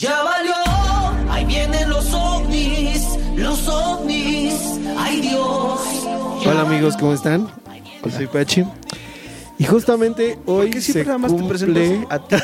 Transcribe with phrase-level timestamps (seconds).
[0.00, 0.54] Ya valió,
[1.30, 3.04] ahí vienen los ovnis,
[3.36, 4.54] los ovnis,
[4.96, 5.78] ay Dios.
[6.46, 7.46] Hola amigos, ¿cómo están?
[8.02, 8.64] Yo soy Pachi.
[9.58, 11.58] Y justamente hoy qué se siempre nada más te cumple...
[11.58, 12.36] presentas a ti?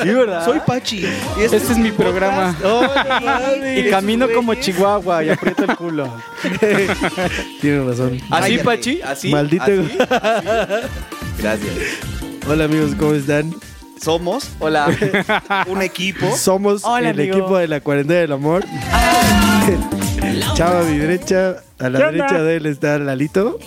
[0.04, 0.44] Sí, ¿verdad?
[0.46, 1.04] Soy Pachi.
[1.38, 2.56] Y Este es mi programa.
[3.76, 6.10] Y camino como Chihuahua y aprieto el culo.
[7.60, 8.18] Tienes razón.
[8.30, 8.56] ¿Así.
[8.56, 9.02] Pachi?
[9.02, 9.30] ¿Así?
[9.30, 9.64] Maldito.
[9.64, 9.98] ¿Así?
[11.36, 11.74] Gracias.
[12.48, 13.54] Hola amigos, ¿cómo están?
[14.00, 14.88] Somos Hola.
[15.68, 16.36] un equipo.
[16.36, 17.36] Somos Hola, el amigo.
[17.38, 18.64] equipo de la cuarentena del amor.
[20.54, 23.58] Chava a mi derecha, a la derecha de él está Lalito,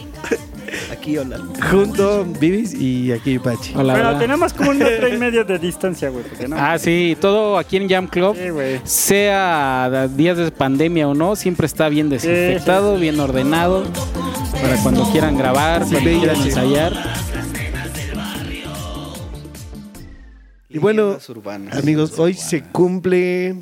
[0.92, 1.40] Aquí, hola.
[1.72, 3.74] junto Vivis y aquí Pachi.
[3.76, 4.20] Hola, Pero hola.
[4.20, 6.24] tenemos como un metro y medio de distancia, güey.
[6.24, 8.80] porque no- Ah, sí, todo aquí en Jam Club, Sí, güey.
[8.84, 13.84] sea días de pandemia o no, siempre está bien desinfectado, bien ordenado,
[14.62, 16.94] para cuando quieran grabar, cuando quieran ensayar.
[20.70, 21.78] Y bueno, urbanas.
[21.78, 23.56] Amigos, hoy se cumple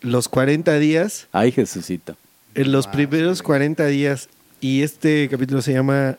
[0.00, 2.16] los 40 días, Ay, Jesucito.
[2.54, 4.28] en los primeros 40 días,
[4.60, 6.18] y este capítulo se llama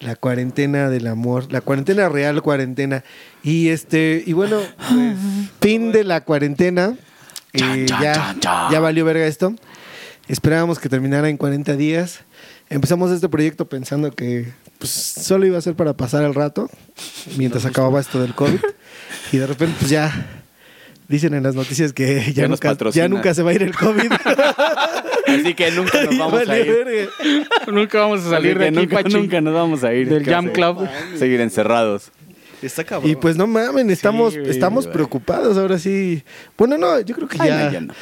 [0.00, 3.04] La cuarentena del amor, la cuarentena real cuarentena.
[3.42, 5.16] Y este, y bueno, pues,
[5.60, 6.96] fin de la cuarentena.
[7.52, 9.54] Eh, ya, ya valió verga esto.
[10.28, 12.20] Esperábamos que terminara en 40 días.
[12.68, 14.46] Empezamos este proyecto pensando que
[14.78, 16.68] pues, solo iba a ser para pasar el rato
[17.36, 18.58] mientras acababa esto del COVID.
[19.32, 20.42] Y de repente, pues ya
[21.08, 23.74] dicen en las noticias que ya, Ya nunca, ya nunca se va a ir el
[23.74, 24.10] COVID.
[25.26, 26.84] Así que nunca nos vamos a Valió ir.
[26.84, 27.10] verga.
[27.72, 29.14] Nunca vamos a salir de aquí, nunca, Pachi.
[29.16, 30.08] nunca nos vamos a ir.
[30.08, 30.48] Del ¿Qué Jam?
[30.50, 30.88] Club.
[31.18, 32.12] Seguir encerrados.
[32.62, 33.10] Está cabrón.
[33.10, 36.22] Y pues no mamen, estamos, güey, estamos preocupados ahora sí.
[36.56, 37.94] Bueno, no, yo creo que Ay, ya, no, ya no.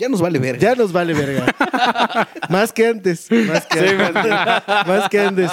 [0.00, 0.58] Ya nos vale ver.
[0.58, 1.54] ya nos vale verga.
[2.48, 3.30] más que antes.
[3.30, 4.32] Más que antes.
[4.86, 5.50] más que antes.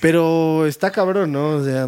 [0.00, 1.50] Pero está cabrón, ¿no?
[1.50, 1.86] O sea,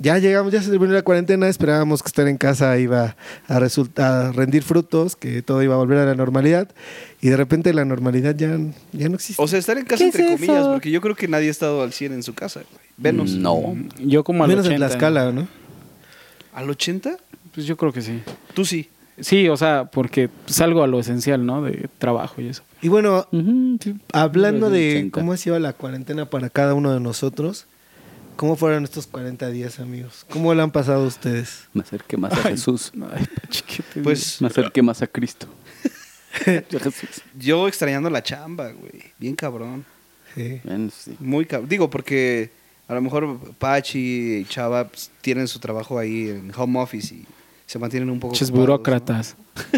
[0.00, 4.26] ya llegamos, ya se terminó la cuarentena, esperábamos que estar en casa iba a, resultar,
[4.26, 6.68] a rendir frutos, que todo iba a volver a la normalidad.
[7.20, 8.58] Y de repente la normalidad ya,
[8.92, 9.40] ya no existe.
[9.40, 10.72] O sea, estar en casa ¿Qué entre es comillas, eso?
[10.72, 12.82] porque yo creo que nadie ha estado al 100 en su casa, güey.
[12.96, 13.30] Venos.
[13.30, 13.76] No.
[14.00, 14.88] Yo como al Menos en 80.
[14.88, 15.46] Tlaxcala, ¿no?
[16.52, 17.16] ¿Al 80?
[17.54, 18.20] Pues yo creo que sí.
[18.54, 18.88] Tú sí.
[19.22, 21.62] Sí, o sea, porque salgo a lo esencial, ¿no?
[21.62, 22.62] De trabajo y eso.
[22.82, 23.26] Y bueno,
[23.80, 23.94] sí.
[24.12, 25.20] Hablando de 80.
[25.20, 27.66] cómo ha sido la cuarentena para cada uno de nosotros,
[28.36, 30.26] ¿cómo fueron estos 40 días, amigos?
[30.28, 31.68] ¿Cómo lo han pasado ustedes?
[31.72, 32.92] Me acerqué más a Jesús.
[33.14, 35.46] Ay, Pachi, ¿qué te Pues Me acerqué más a Cristo.
[36.46, 37.22] A Jesús.
[37.38, 39.12] yo extrañando la chamba, güey.
[39.18, 39.84] Bien cabrón.
[40.34, 40.60] Sí.
[41.20, 41.68] Muy cabrón.
[41.68, 42.50] Digo, porque
[42.88, 47.26] a lo mejor Pachi y Chava pues, tienen su trabajo ahí en home office y
[47.72, 48.46] se mantienen un poco ¿no?
[48.48, 49.34] burócratas.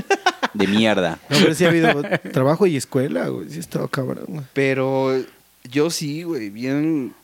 [0.52, 1.20] De mierda.
[1.30, 3.48] No, pero sí ha habido trabajo y escuela, güey.
[3.48, 4.44] Sí, estaba cabrón, güey.
[4.52, 5.24] Pero
[5.70, 7.14] yo sí, güey, bien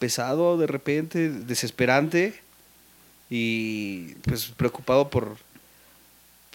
[0.00, 2.34] pesado de repente, desesperante
[3.28, 5.36] y pues preocupado por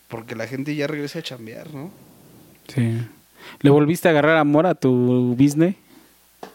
[0.10, 1.92] porque la gente ya regrese a chambear, ¿no?
[2.68, 2.98] Sí.
[3.62, 5.76] ¿Le volviste a agarrar amor a tu business?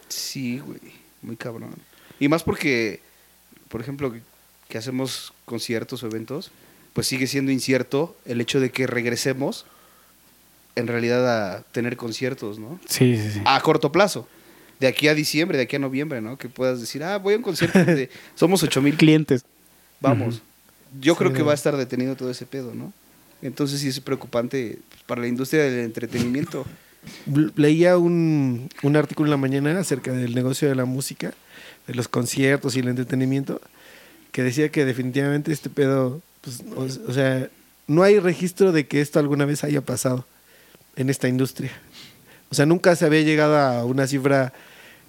[0.07, 0.79] Sí, güey,
[1.23, 1.73] muy cabrón.
[2.19, 2.99] Y más porque,
[3.69, 4.13] por ejemplo,
[4.69, 6.51] que hacemos conciertos o eventos,
[6.93, 9.65] pues sigue siendo incierto el hecho de que regresemos
[10.75, 12.79] en realidad a tener conciertos, ¿no?
[12.87, 13.41] Sí, sí, sí.
[13.45, 14.27] a corto plazo.
[14.79, 16.37] De aquí a diciembre, de aquí a noviembre, ¿no?
[16.37, 18.09] Que puedas decir, ah, voy a un concierto de...
[18.35, 19.45] Somos ocho mil, Clientes.
[19.99, 20.41] vamos.
[20.99, 22.91] Yo creo que va a estar detenido todo ese pedo, ¿no?
[23.41, 26.65] Entonces sí es preocupante para la industria del entretenimiento.
[27.55, 31.33] Leía un, un artículo en la mañana acerca del negocio de la música,
[31.87, 33.61] de los conciertos y el entretenimiento,
[34.31, 37.49] que decía que definitivamente este pedo, pues, o, o sea,
[37.87, 40.25] no hay registro de que esto alguna vez haya pasado
[40.95, 41.71] en esta industria.
[42.49, 44.53] O sea, nunca se había llegado a una cifra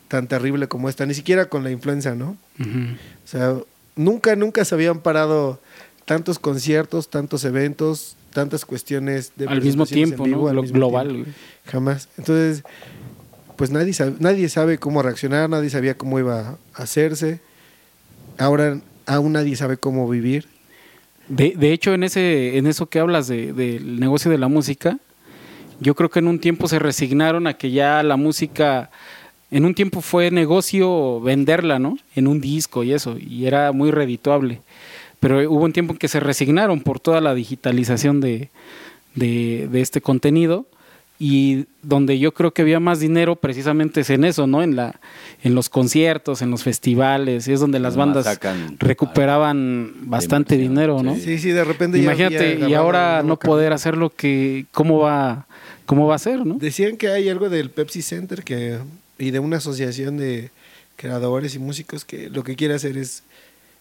[0.08, 2.36] tan terrible como esta, ni siquiera con la influenza, ¿no?
[2.60, 3.56] O sea,
[3.96, 5.60] nunca, nunca se habían parado
[6.04, 10.48] tantos conciertos, tantos eventos, tantas cuestiones de Al mismo tiempo, vivo, ¿no?
[10.50, 11.08] al Lo mismo global.
[11.08, 11.30] tiempo.
[11.66, 12.08] Jamás.
[12.18, 12.62] Entonces,
[13.56, 17.40] pues nadie sabe, nadie sabe cómo reaccionar, nadie sabía cómo iba a hacerse.
[18.38, 20.48] Ahora aún nadie sabe cómo vivir.
[21.28, 24.98] De, de hecho, en ese, en eso que hablas de- del negocio de la música,
[25.80, 28.90] yo creo que en un tiempo se resignaron a que ya la música,
[29.50, 31.98] en un tiempo fue negocio venderla, ¿no?
[32.14, 34.60] En un disco y eso, y era muy redituable.
[35.20, 38.50] Pero hubo un tiempo en que se resignaron por toda la digitalización de,
[39.14, 40.66] de, de este contenido
[41.24, 44.60] y donde yo creo que había más dinero precisamente es en eso, ¿no?
[44.60, 44.98] En la
[45.44, 51.00] en los conciertos, en los festivales, y es donde las bandas sacan recuperaban bastante dinero,
[51.04, 51.14] ¿no?
[51.14, 51.38] sí.
[51.38, 55.46] Sí, de repente ya Imagínate, y ahora no poder hacer lo que, ¿cómo va,
[55.86, 56.56] cómo va a ser, no?
[56.56, 58.78] Decían que hay algo del Pepsi Center que
[59.16, 60.50] y de una asociación de
[60.96, 63.22] creadores y músicos que lo que quiere hacer es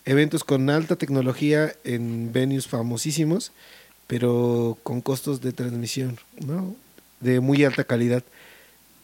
[0.06, 3.52] eventos con alta tecnología en venues famosísimos,
[4.06, 6.76] pero con costos de transmisión, ¿no?
[7.21, 8.23] De muy alta calidad.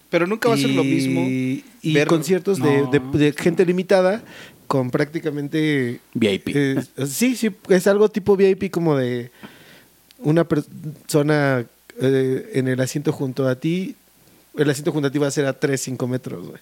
[0.10, 1.22] Pero nunca va a ser lo mismo.
[1.28, 2.90] Y ver- conciertos de, No.
[2.92, 4.24] de- de gente limitada
[4.68, 6.00] con prácticamente...
[6.14, 6.50] VIP.
[6.56, 9.32] eh, sí, sí, es algo tipo VIP como de
[10.20, 11.66] una persona
[12.02, 13.96] eh, en el asiento junto a ti.
[14.58, 16.60] El asiento junto a ti va a ser a 3, 5 metros, güey.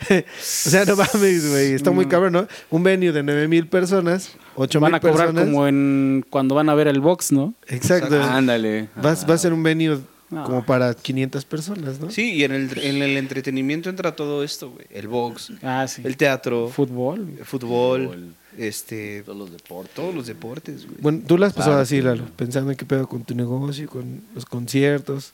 [0.20, 1.72] o sea, no mames, güey.
[1.72, 2.46] Está muy cabrón, ¿no?
[2.70, 5.44] Un venue de 9 mil personas, 8 Van mil a cobrar personas.
[5.46, 7.54] como en cuando van a ver el box, ¿no?
[7.66, 8.22] Exacto.
[8.22, 8.88] Ándale.
[9.04, 9.98] Va, va a ser un venue
[10.30, 10.44] No.
[10.44, 12.10] como para 500 personas, ¿no?
[12.10, 14.86] Sí, y en el, en el entretenimiento entra todo esto, güey.
[14.90, 16.02] El box, Ah, sí.
[16.04, 17.34] el teatro, fútbol.
[17.38, 18.34] el fútbol, Fútbol.
[18.58, 19.94] este, Todos los deportes.
[19.94, 20.98] todos los deportes, güey.
[21.00, 22.02] Bueno, tú las has pasado Claro, así, sí.
[22.02, 25.32] Lalo, pensando en qué pedo con tu negocio, con los conciertos.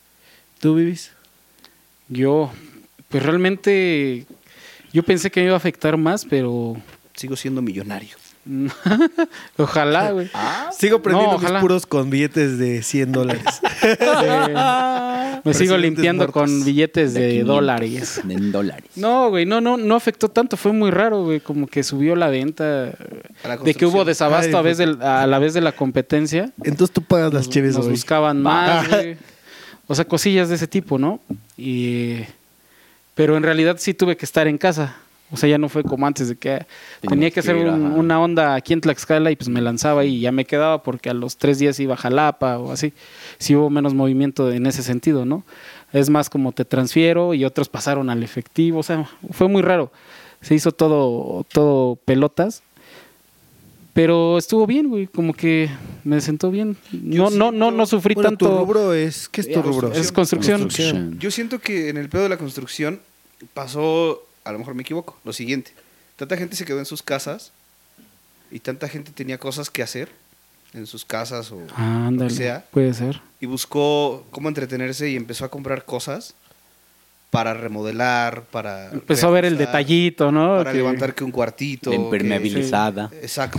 [0.60, 1.10] ¿Tú vivís?
[2.08, 2.52] Yo,
[3.08, 4.26] pues realmente,
[4.92, 6.76] yo pensé que me iba a afectar más, pero
[7.16, 8.16] Sigo siendo millonario.
[9.58, 10.30] ojalá, güey.
[10.76, 13.42] Sigo prendiendo No, mis puros con billetes de 100 dólares.
[15.44, 16.32] Me sigo limpiando muertos.
[16.42, 18.20] con billetes de, 500 dólares.
[18.28, 18.84] En dólares.
[18.96, 22.28] No, güey, no, no, no afectó tanto, fue muy raro, güey, como que subió la
[22.28, 22.90] venta,
[23.44, 26.50] la de que hubo desabasto Ay, a, vez del- a la vez de la competencia,
[26.62, 27.92] Entonces tú pagas las cheves nos hoy.
[27.92, 29.16] buscaban más, güey.
[29.86, 31.20] O sea, cosillas de ese tipo, ¿no?
[31.58, 32.20] Y,
[33.14, 34.96] pero en realidad sí tuve que estar en casa.
[35.34, 36.64] O sea, ya no fue como antes de que
[37.00, 40.04] tenía que que hacer ir, un- una onda aquí en Tlaxcala y pues me lanzaba
[40.04, 42.92] y ya me quedaba porque a los tres días iba a Jalapa o así.
[43.38, 45.44] Sí hubo menos movimiento en ese sentido, ¿no?
[45.92, 48.78] Es más como te transfiero y otros pasaron al efectivo.
[48.78, 49.92] O sea, fue muy raro.
[50.40, 52.62] Se hizo todo, todo pelotas.
[53.92, 55.06] Pero estuvo bien, güey.
[55.06, 55.70] Como que
[56.02, 56.76] me sentó bien.
[56.92, 58.48] No, no, no, no sufrí Bueno, tanto.
[58.48, 59.28] tu rubro es...
[59.28, 59.92] ¿Qué es tu Eh, rubro?
[59.92, 60.62] Es construcción.
[60.62, 61.18] Construcción.
[61.20, 62.98] Yo siento que en el pedo de la construcción
[63.54, 65.72] pasó, a lo mejor me equivoco, lo siguiente.
[66.16, 67.52] Tanta gente se quedó en sus casas
[68.50, 70.10] y tanta gente tenía cosas que hacer
[70.74, 73.20] en sus casas o Ah, lo que sea Puede ser.
[73.40, 76.34] y buscó cómo entretenerse y empezó a comprar cosas
[77.30, 80.58] para remodelar, para Empezó a ver el detallito, ¿no?
[80.58, 83.10] para Que- levantar que un cuartito, La que- impermeabilizada.
[83.20, 83.58] Exacto.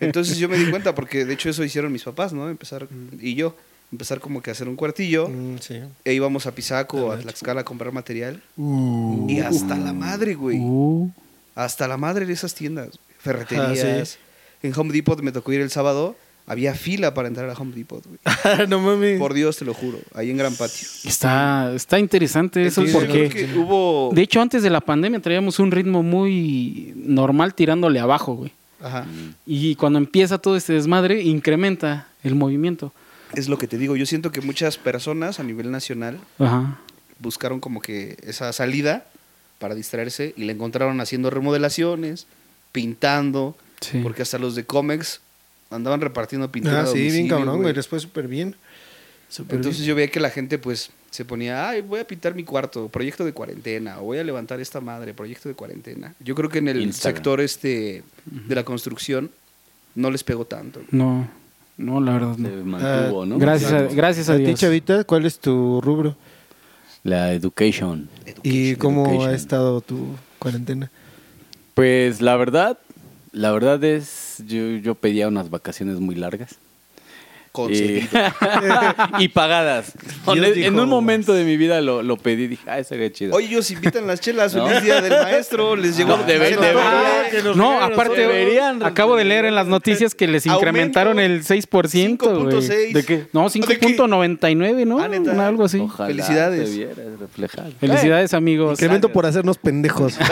[0.00, 2.48] Entonces yo me di cuenta porque de hecho eso hicieron mis papás, ¿no?
[2.50, 2.86] Empezar
[3.18, 3.54] y yo
[3.92, 5.80] empezar como que a hacer un cuartillo Mm, sí.
[6.04, 9.26] e íbamos a Pisaco, a Tlaxcala a comprar material Uh.
[9.28, 10.58] y hasta la madre, güey.
[10.60, 11.10] Uh,
[11.54, 14.18] Hasta la madre de esas tiendas, ferreterías.
[14.62, 16.14] En Home Depot me tocó ir el sábado,
[16.46, 18.18] había fila para entrar a Home Depot, güey.
[18.68, 19.18] no mames.
[19.18, 20.86] Por Dios, te lo juro, ahí en Gran Patio.
[21.04, 23.28] está, está interesante eso yo porque...
[23.28, 28.34] que hubo De hecho, antes de la pandemia traíamos un ritmo muy normal tirándole abajo,
[28.34, 28.52] güey.
[28.82, 29.04] Ajá.
[29.46, 32.92] Y cuando empieza todo este desmadre, incrementa el movimiento.
[33.34, 36.78] Es lo que te digo, yo siento que muchas personas a nivel nacional Ajá.
[37.18, 39.06] buscaron como que esa salida
[39.58, 42.26] para distraerse y la encontraron haciendo remodelaciones,
[42.72, 44.00] pintando, Sí.
[44.02, 45.20] porque hasta los de cómics
[45.70, 46.80] andaban repartiendo pintura.
[46.80, 47.74] Ah, a sí, bien cabrón, güey.
[47.82, 48.56] fue súper bien.
[49.38, 49.88] Entonces bien.
[49.88, 53.24] yo veía que la gente pues se ponía, ay, voy a pintar mi cuarto, proyecto
[53.24, 56.14] de cuarentena, o voy a levantar esta madre, proyecto de cuarentena.
[56.20, 57.16] Yo creo que en el Instagram.
[57.16, 59.30] sector este de la construcción
[59.94, 60.82] no les pegó tanto.
[60.90, 61.28] No,
[61.80, 62.64] no, la verdad Se no.
[62.64, 63.38] mantuvo, ¿no?
[63.38, 64.60] Gracias a, gracias a A ti, Dios.
[64.60, 66.16] Chavita, ¿cuál es tu rubro?
[67.02, 68.08] La education.
[68.42, 70.90] ¿Y cómo ha estado tu cuarentena?
[71.74, 72.78] Pues la verdad,
[73.32, 76.56] la verdad es, yo, yo pedía unas vacaciones muy largas.
[77.52, 78.06] Concedido.
[79.18, 79.92] y pagadas.
[80.26, 83.34] En dijo, un momento de mi vida lo, lo pedí, dije, ah, sería chido.
[83.34, 84.66] Oye, ellos invitan las chelas, No.
[84.66, 86.56] feliz día del maestro, les llegó No, debe-
[87.30, 91.42] que nos No, aparte, deberían- acabo de leer en las noticias que les incrementaron el
[91.42, 92.18] 6%.
[92.34, 92.60] güey.
[92.62, 92.92] 5.6.
[92.92, 93.26] ¿De qué?
[93.32, 93.78] No, ¿De qué?
[93.96, 94.98] 5.99, ¿no?
[95.00, 95.46] Ah, ¿neta?
[95.48, 95.78] Algo así.
[95.78, 96.68] Ojalá Felicidades.
[96.68, 97.70] se viera reflejado.
[97.80, 98.72] Felicidades, amigos.
[98.72, 100.18] Incremento por hacernos pendejos.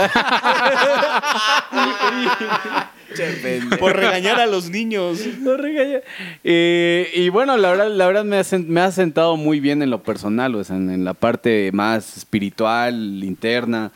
[3.78, 5.20] por regañar a los niños.
[5.40, 6.00] No regaña.
[6.44, 9.82] Eh, y bueno, la verdad, la verdad me, ha, sen- me ha sentado muy bien
[9.82, 13.90] en lo personal, o sea, en, en la parte más espiritual, interna.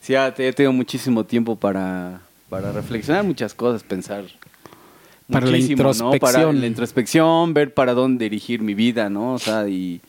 [0.00, 4.24] Sí, ha- he tenido muchísimo tiempo para, para reflexionar muchas cosas, pensar.
[5.30, 5.88] Para la muchísimo, ¿no?
[5.92, 6.60] Para introspección.
[6.60, 9.34] la introspección, ver para dónde dirigir mi vida, ¿no?
[9.34, 10.00] O sea, y,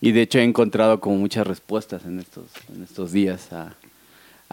[0.00, 3.74] y de hecho he encontrado como muchas respuestas en estos, en estos días a,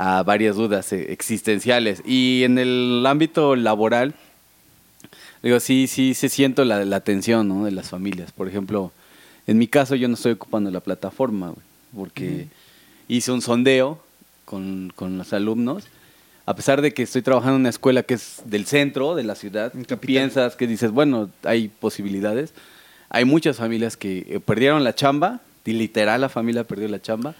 [0.01, 2.01] a varias dudas eh, existenciales.
[2.07, 4.15] Y en el ámbito laboral,
[5.43, 7.65] digo, sí, sí, sí siento la, la tensión ¿no?
[7.65, 8.31] de las familias.
[8.31, 8.91] Por ejemplo,
[9.45, 11.65] en mi caso yo no estoy ocupando la plataforma, güey,
[11.95, 12.47] porque
[13.07, 14.01] hice un sondeo
[14.45, 15.83] con, con los alumnos.
[16.47, 19.35] A pesar de que estoy trabajando en una escuela que es del centro de la
[19.35, 22.55] ciudad, piensas que dices, bueno, hay posibilidades.
[23.09, 27.35] Hay muchas familias que eh, perdieron la chamba, y literal la familia perdió la chamba,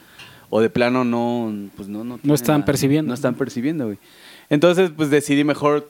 [0.51, 3.07] o de plano no, pues no, no, tienen están percibiendo.
[3.07, 3.97] No están percibiendo, güey.
[4.49, 5.89] Entonces, pues decidí mejor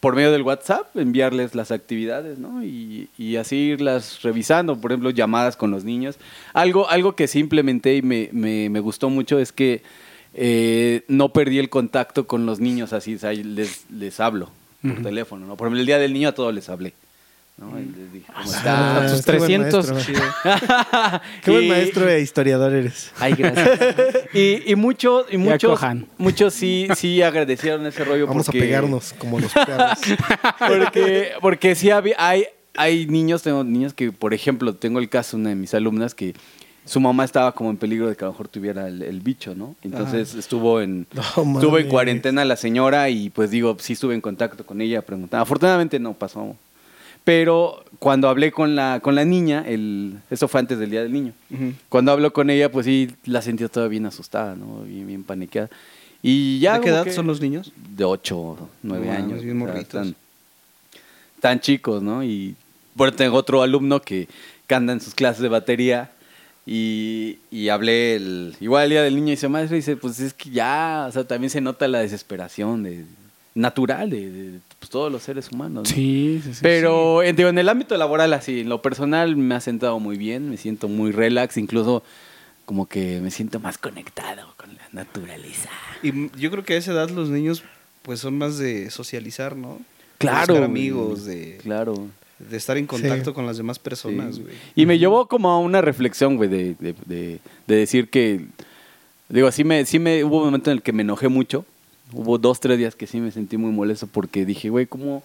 [0.00, 2.64] por medio del WhatsApp enviarles las actividades, ¿no?
[2.64, 6.16] Y, y así irlas revisando, por ejemplo, llamadas con los niños.
[6.54, 9.82] Algo, algo que sí implementé y me, me, me gustó mucho es que
[10.32, 15.02] eh, no perdí el contacto con los niños así, o sea, les, les hablo por
[15.02, 15.56] teléfono, ¿no?
[15.56, 16.94] Por ejemplo, el día del niño a todos les hablé.
[17.58, 17.78] ¿No?
[17.78, 19.90] Y les dije, ¿cómo Ah, buen 300.
[19.92, 20.16] maestro.
[21.44, 23.12] Qué buen maestro e historiador eres.
[23.18, 23.78] Ay, gracias.
[24.34, 26.06] y, y muchos, y muchos, cojan.
[26.18, 28.26] muchos sí, sí agradecieron ese rollo.
[28.26, 29.98] Vamos porque, a pegarnos como los perros.
[30.58, 32.44] Porque, porque sí había- hay,
[32.76, 36.14] hay niños, tengo niños que, por ejemplo, tengo el caso de una de mis alumnas
[36.14, 36.34] que
[36.84, 39.54] su mamá estaba como en peligro de que a lo mejor tuviera el, el bicho,
[39.54, 39.76] ¿no?
[39.82, 41.22] Entonces estuvo en No
[41.54, 45.42] estuvo en cuarentena la señora y pues digo, sí estuve en contacto con ella preguntando.
[45.42, 46.56] Afortunadamente no pasó.
[47.24, 51.12] Pero cuando hablé con la, con la niña, el, eso fue antes del Día del
[51.12, 51.32] Niño.
[51.88, 54.82] Cuando hablo con ella, pues sí, la sentía toda bien asustada, ¿no?
[54.84, 55.68] Bien, bien paniqueada.
[56.22, 57.72] Y ya ¿De qué edad que- son los niños?
[57.96, 59.42] De 8, 9 No, años.
[59.44, 60.14] bien o sea, tan,
[61.40, 62.22] tan chicos, ¿no?
[62.24, 62.54] Y
[62.94, 64.28] bueno, tengo otro alumno que,
[64.66, 66.10] que anda en sus clases de batería
[66.66, 70.34] y, y hablé el, igual el día del niño y dice, maestro, dice, pues es
[70.34, 73.04] que ya, o sea, también se nota la desesperación de,
[73.54, 75.88] natural de, de, pues, todos los seres humanos.
[75.88, 75.94] ¿no?
[75.94, 76.60] Sí, sí, sí.
[76.62, 80.16] Pero en, digo, en el ámbito laboral, así, en lo personal me ha sentado muy
[80.16, 82.02] bien, me siento muy relax, incluso
[82.64, 85.68] como que me siento más conectado con la naturaleza.
[86.02, 87.64] Y yo creo que a esa edad los niños
[88.02, 89.74] pues son más de socializar, ¿no?
[89.74, 89.84] De
[90.18, 90.54] Claro.
[90.54, 90.64] güey.
[90.64, 91.94] amigos, de, Claro.
[92.38, 93.34] de estar en contacto Sí.
[93.34, 94.42] con las demás personas, Sí.
[94.42, 94.54] güey.
[94.76, 98.46] Y me llevó como a una reflexión, güey, de, de, de- de decir que,
[99.28, 101.64] digo, sí me, sí me, hubo un momento en el que me enojé mucho.
[102.12, 105.22] Hubo dos, tres días que sí me sentí muy molesto porque dije, güey, ¿cómo,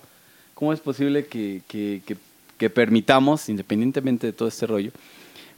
[0.54, 2.18] ¿cómo es posible que, que, que,
[2.58, 4.92] que permitamos, independientemente de todo este rollo,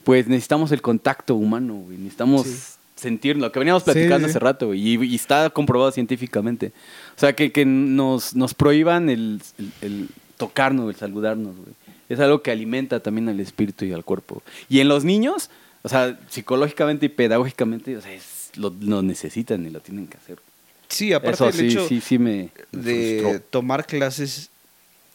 [0.03, 4.31] pues necesitamos el contacto humano, güey, necesitamos sentir lo que veníamos Sí, platicando sí.
[4.31, 6.71] hace rato, güey, y, y está comprobado científicamente.
[7.15, 11.69] O sea, que, que nos, nos prohíban el, el- el tocarnos, el saludarnos, güey.
[12.09, 14.41] Es algo que alimenta también al espíritu y al cuerpo.
[14.69, 15.49] Y en los niños,
[15.83, 20.17] o sea, psicológicamente y pedagógicamente, o sea, es- lo, lo necesitan y lo tienen que
[20.17, 20.39] hacer.
[20.89, 23.41] Sí, aparte Eso el sí, hecho sí, sí me, me de frustró.
[23.49, 24.49] tomar clases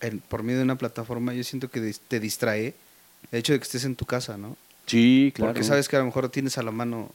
[0.01, 2.75] en- por medio de una plataforma, yo siento que te distrae
[3.31, 4.57] el hecho de que estés en tu casa, ¿no?
[4.87, 5.53] Sí, claro.
[5.53, 7.11] Porque sabes que a lo mejor tienes a la mano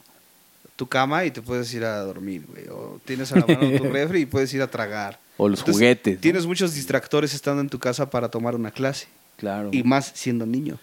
[0.75, 2.67] tu cama y te puedes ir a dormir, güey.
[2.69, 5.19] O tienes a la mano tu refri y puedes ir a tragar.
[5.37, 6.15] O los Entonces, juguetes.
[6.15, 6.21] ¿no?
[6.21, 9.07] Tienes muchos distractores estando en tu casa para tomar una clase.
[9.37, 9.69] Claro.
[9.71, 10.79] Y más siendo niño.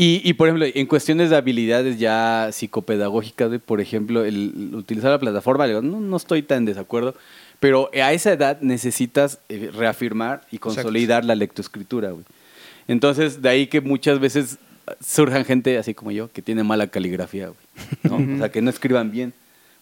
[0.00, 5.10] Y, y, por ejemplo, en cuestiones de habilidades ya psicopedagógicas, de, por ejemplo, el, utilizar
[5.10, 7.16] la plataforma, digo, no, no estoy tan en desacuerdo,
[7.58, 12.24] pero a esa edad necesitas eh, reafirmar y consolidar la lectoescritura, güey.
[12.86, 14.58] Entonces, de ahí que muchas veces
[15.04, 17.58] surjan gente así como yo que tiene mala caligrafía, güey.
[18.28, 18.36] ¿no?
[18.36, 19.32] O sea, que no escriban bien.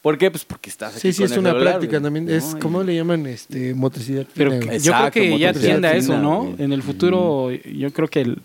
[0.00, 0.30] ¿Por qué?
[0.30, 2.24] Pues porque estás aquí Sí, sí, con es el una celular, práctica güey, también.
[2.24, 2.32] ¿no?
[2.32, 3.26] Es, Y- ¿cómo le llaman?
[3.26, 4.26] Este, motricidad.
[4.34, 6.42] Pero fina, que- yo creo que ya motricidad tiende a eso, fina, ¿no?
[6.44, 6.54] güey.
[6.62, 8.38] En el futuro, yo creo que el-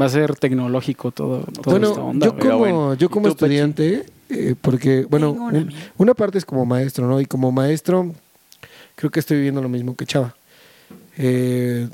[0.00, 2.26] va a ser tecnológico todo, toda Bueno, esta onda.
[2.26, 2.94] yo como, bueno.
[2.94, 7.20] yo ¿Y como estudiante, eh, porque, bueno, un- una parte es como maestro, ¿no?
[7.20, 8.12] Y como maestro,
[8.94, 10.34] creo que estoy viviendo lo mismo que Chava.
[11.16, 11.88] Eh,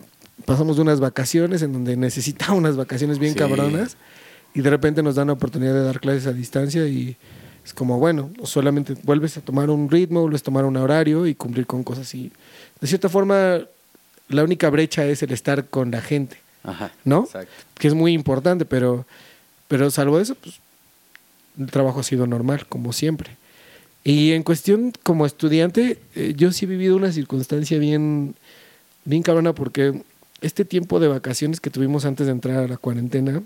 [0.45, 3.39] pasamos de unas vacaciones en donde necesitaba unas vacaciones bien Sí.
[3.39, 3.97] cabronas
[4.55, 7.17] y de repente nos dan la oportunidad de dar clases a distancia y
[7.65, 11.35] es como, bueno, solamente vuelves a tomar un ritmo, vuelves a tomar un horario y
[11.37, 12.33] cumplir con cosas y
[12.81, 13.61] de cierta forma
[14.29, 16.39] la única brecha es el estar con la gente.
[16.65, 17.25] Ajá, ¿No?
[17.25, 17.53] Exacto.
[17.79, 19.05] que es muy importante, pero,
[19.69, 20.61] pero salvo eso, pues
[21.59, 23.37] el trabajo ha sido normal, como siempre.
[24.05, 28.35] Y en cuestión como estudiante, eh, yo sí he vivido una circunstancia bien,
[29.05, 30.03] bien cabrona porque
[30.41, 33.43] este tiempo de vacaciones que tuvimos antes de entrar a la cuarentena,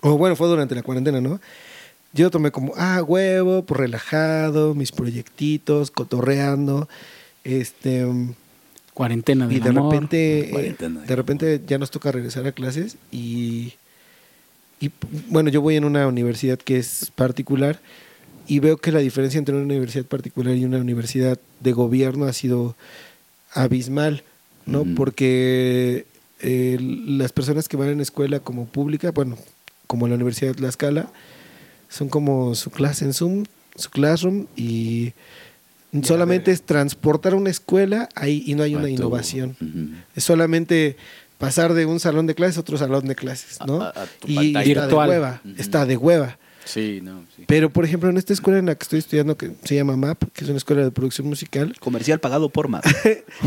[0.00, 1.40] o bueno, fue durante la cuarentena, ¿no?
[2.12, 6.88] Yo tomé como, ah, huevo, pues relajado, mis proyectitos, cotorreando,
[7.42, 8.06] este...
[8.94, 9.92] Cuarentena Y de amor.
[9.92, 11.00] repente, eh, Cuarentena.
[11.00, 13.74] de repente ya nos toca regresar a clases y,
[14.80, 14.90] y
[15.28, 17.80] bueno, yo voy en una universidad que es particular
[18.46, 22.32] y veo que la diferencia entre una universidad particular y una universidad de gobierno ha
[22.32, 22.76] sido
[23.52, 24.22] abismal,
[24.66, 24.84] ¿no?
[24.96, 26.06] Porque
[26.40, 29.38] eh, las personas que van en escuela como pública, bueno,
[29.86, 31.08] como la Universidad de Tlaxcala,
[31.88, 33.44] son como su clase en Zoom,
[33.76, 35.12] su classroom y
[36.02, 39.56] solamente es transportar una escuela ahí y no hay una innovación.
[40.16, 40.96] Es solamente
[41.38, 43.82] pasar de un salón de clases a otro salón de clases, ¿no?
[43.82, 45.08] A- a- a tu y está Virtual.
[45.08, 46.38] de hueva, está de hueva.
[46.64, 47.44] Sí, no, sí.
[47.46, 50.22] Pero, por ejemplo, en esta escuela en la que estoy estudiando, que se llama MAP,
[50.32, 52.84] que es una escuela de producción musical, Comercial pagado por not-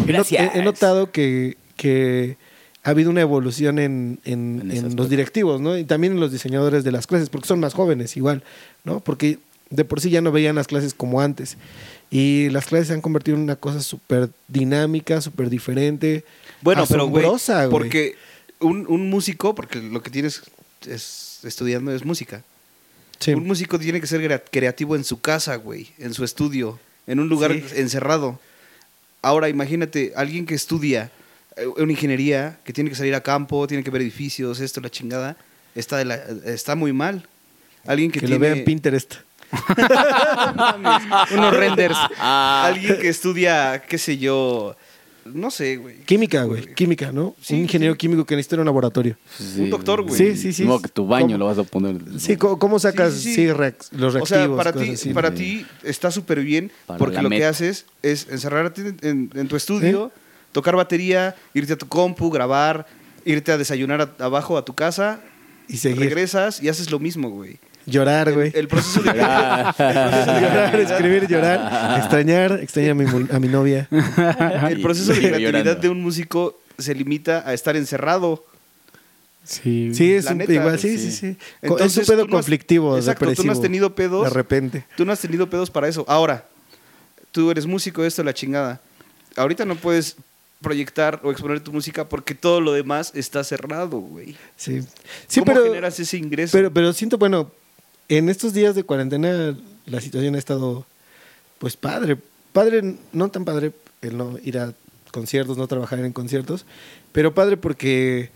[0.05, 0.55] Gracias.
[0.55, 2.37] he- he notado que, que
[2.83, 5.77] ha habido una evolución en, en- En ese en los directivos, ¿no?
[5.77, 8.43] Y también en los diseñadores de las clases, porque son más jóvenes igual,
[8.83, 8.99] ¿no?
[8.99, 9.39] Porque
[9.71, 11.57] de por sí ya no veían las clases como antes.
[12.09, 16.23] Y las clases se han convertido en una cosa súper dinámica, súper diferente.
[16.61, 17.25] Bueno, pero güey,
[17.69, 18.15] porque
[18.59, 20.41] un, un músico, porque lo que tienes
[20.87, 22.43] es, estudiando es música.
[23.19, 23.33] Sí.
[23.33, 27.19] Un músico tiene que ser crea- creativo en su casa, güey, en su estudio, en
[27.19, 27.63] un lugar Sí.
[27.75, 28.39] encerrado.
[29.21, 31.11] Ahora imagínate, alguien que estudia
[31.57, 34.89] eh, una ingeniería, que tiene que salir a campo, tiene que ver edificios, esto, la
[34.91, 35.35] chingada,
[35.75, 37.27] está, de la- está muy mal.
[37.85, 38.35] Alguien que, que tiene...
[38.47, 39.15] lo vean Pinterest.
[41.33, 41.97] Unos renders.
[42.19, 44.75] Alguien que estudia, qué sé yo,
[45.25, 45.97] no sé, güey.
[46.03, 46.73] Química, güey.
[46.73, 47.35] Química, ¿no?
[47.41, 47.97] Sí, un ingeniero sí.
[47.97, 49.17] químico que necesita un laboratorio.
[49.57, 50.15] Un doctor, güey.
[50.15, 50.63] Sí, sí, sí.
[50.63, 51.37] Como que tu baño ¿Cómo?
[51.39, 51.97] lo vas a poner.
[52.17, 53.35] Sí, ¿cómo, cómo sacas Sí, sí, sí.
[53.35, 54.29] sí, reac- los O reactivos?
[54.29, 58.27] sea, para ti, así, para ti está súper bien Para porque lo que haces es
[58.29, 60.11] encerrarte en, en tu estudio,
[60.51, 62.85] tocar batería, irte a tu compu, grabar,
[63.25, 65.19] irte a desayunar a- abajo a tu casa,
[65.67, 65.99] Y seguir.
[65.99, 67.59] regresas y haces lo mismo, güey.
[67.87, 68.51] Llorar, güey.
[68.53, 69.09] El proceso de...
[69.11, 73.87] el proceso de Llorar, escribir, llorar, extrañar, extrañar a mi, a mi novia.
[74.69, 75.81] El proceso de creatividad llorando.
[75.81, 78.45] de un músico se limita a estar encerrado.
[79.43, 79.91] Sí.
[79.93, 81.09] Sí, es La un, neta, igual, sí, sí.
[81.09, 81.37] sí, sí.
[81.61, 83.51] Entonces, es un pedo no has- conflictivo, Exacto, tú no depresivo.
[83.53, 84.23] has tenido pedos.
[84.25, 84.85] De repente.
[84.97, 86.03] Tú no has tenido pedos para eso.
[86.09, 86.45] Ahora,
[87.31, 88.81] tú eres músico, esto, la chingada.
[89.37, 90.17] Ahorita no puedes
[90.61, 94.35] proyectar o exponer tu música porque todo lo demás está cerrado, güey.
[94.57, 94.81] Sí,
[95.27, 96.51] sí ¿Cómo pero, generas ese ingreso?
[96.51, 97.49] pero, pero siento, bueno,
[98.09, 100.85] en estos días de cuarentena la situación ha estado,
[101.59, 102.17] pues, padre.
[102.53, 103.71] Padre, no tan padre
[104.01, 104.73] el no ir a
[105.11, 106.65] conciertos, no trabajar en conciertos,
[107.11, 108.29] pero padre porque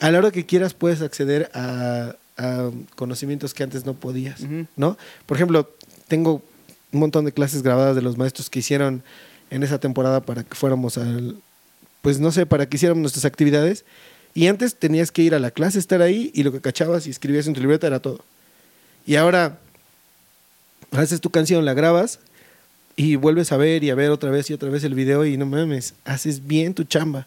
[0.00, 4.40] a la hora que quieras puedes acceder a, a conocimientos que antes no podías.
[4.76, 4.96] ¿no?
[5.26, 5.70] Por ejemplo,
[6.08, 6.42] tengo
[6.92, 9.02] un montón de clases grabadas de los maestros que hicieron
[9.50, 11.36] en esa temporada para que fuéramos al,
[12.02, 13.84] pues no sé, para que hiciéramos nuestras actividades.
[14.34, 17.10] Y antes tenías que ir a la clase, estar ahí y lo que cachabas y
[17.10, 18.24] escribías en tu libreta era todo.
[19.06, 19.58] Y ahora
[20.92, 22.20] haces tu canción, la grabas
[22.96, 25.36] y vuelves a ver y a ver otra vez y otra vez el video y
[25.36, 27.26] no mames, haces bien tu chamba.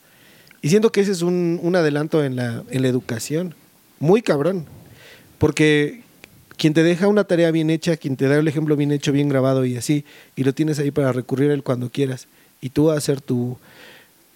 [0.62, 3.54] Y siento que ese es un, un adelanto en la, en la educación.
[4.00, 4.66] Muy cabrón.
[5.38, 6.02] Porque
[6.58, 9.30] quien te deja una tarea bien hecha, quien te da el ejemplo bien hecho, bien
[9.30, 10.04] grabado y así,
[10.36, 12.28] y lo tienes ahí para recurrir a él cuando quieras,
[12.60, 13.58] y tú a hacer tu,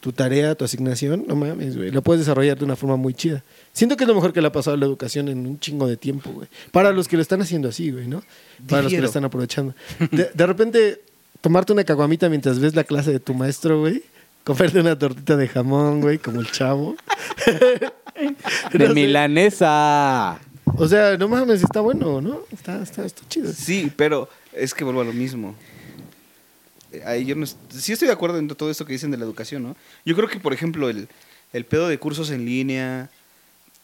[0.01, 3.43] tu tarea, tu asignación, no mames, güey, la puedes desarrollar de una forma muy chida.
[3.71, 5.87] Siento que es lo mejor que le ha pasado a la educación en un chingo
[5.87, 6.47] de tiempo, güey.
[6.71, 8.23] Para los que lo están haciendo así, güey, ¿no?
[8.67, 9.73] Para los que lo están aprovechando.
[10.11, 11.01] De, de repente,
[11.39, 14.03] tomarte una caguamita mientras ves la clase de tu maestro, güey.
[14.43, 16.95] Comerte una tortita de jamón, güey, como el chavo.
[18.73, 18.93] De No sé.
[18.93, 20.39] milanesa.
[20.77, 22.39] O sea, no mames, está bueno, ¿no?
[22.51, 23.51] Está, está, está chido.
[23.53, 25.55] Sí, pero es que vuelvo a lo mismo.
[27.05, 29.63] Ahí yo no sí estoy de acuerdo en todo esto que dicen de la educación,
[29.63, 29.75] ¿no?
[30.05, 31.07] Yo creo que, por ejemplo, el,
[31.53, 33.09] el pedo de cursos en línea,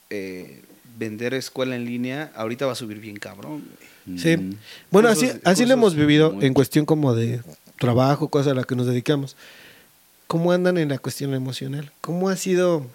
[0.09, 0.61] eh,
[0.97, 3.63] vender escuela en línea, ahorita va a subir bien cabrón.
[4.05, 4.19] güey.
[4.19, 4.35] Sí.
[4.37, 4.53] Mm.
[4.91, 7.41] Bueno, Cursos- así, así lo hemos vivido muy- en cuestión como de
[7.79, 9.35] trabajo, cosas a las que nos dedicamos.
[10.27, 11.91] ¿Cómo andan en la cuestión emocional?
[12.01, 12.87] ¿Cómo ha sido?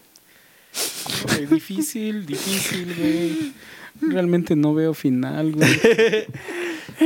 [1.28, 3.52] Güey, difícil, difícil, güey.
[4.12, 5.70] Realmente no veo final, güey.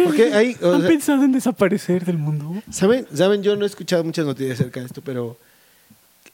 [0.05, 2.63] Porque hay, o ¿Han sea, pensado en desaparecer del mundo?
[2.71, 3.07] ¿saben?
[3.15, 3.43] ¿saben?
[3.43, 5.37] Yo no he escuchado muchas noticias acerca de esto, pero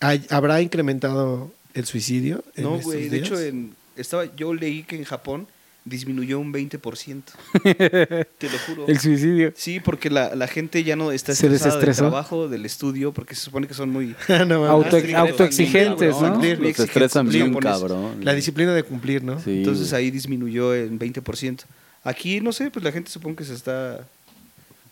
[0.01, 2.45] ¿hay- ¿habrá incrementado el suicidio?
[2.57, 5.47] en No, güey, de hecho, en, estaba, yo leí que en Japón
[5.85, 7.23] disminuyó un 20%.
[7.63, 8.87] Te lo juro.
[8.87, 9.53] El suicidio.
[9.57, 13.35] Sí, porque la, la gente ya no está Se estresada del trabajo, del estricto, porque
[13.35, 14.15] se supone que son muy...
[14.47, 14.65] No.
[14.67, 16.29] Auto- autoexigentes, ¿no?
[16.29, 18.25] Los Los exigentes, estresan bien, cabrón.
[18.25, 19.41] La disciplina de cumplir, ¿no?
[19.41, 21.63] Sí, Entonces ahí disminuyó en 20%.
[22.05, 24.07] Aquí, no sé, pues la gente supongo que se está...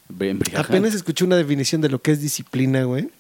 [0.08, 0.64] Bien embriagado.
[0.64, 3.10] Apenas escuché una definición de lo que es disciplina, güey.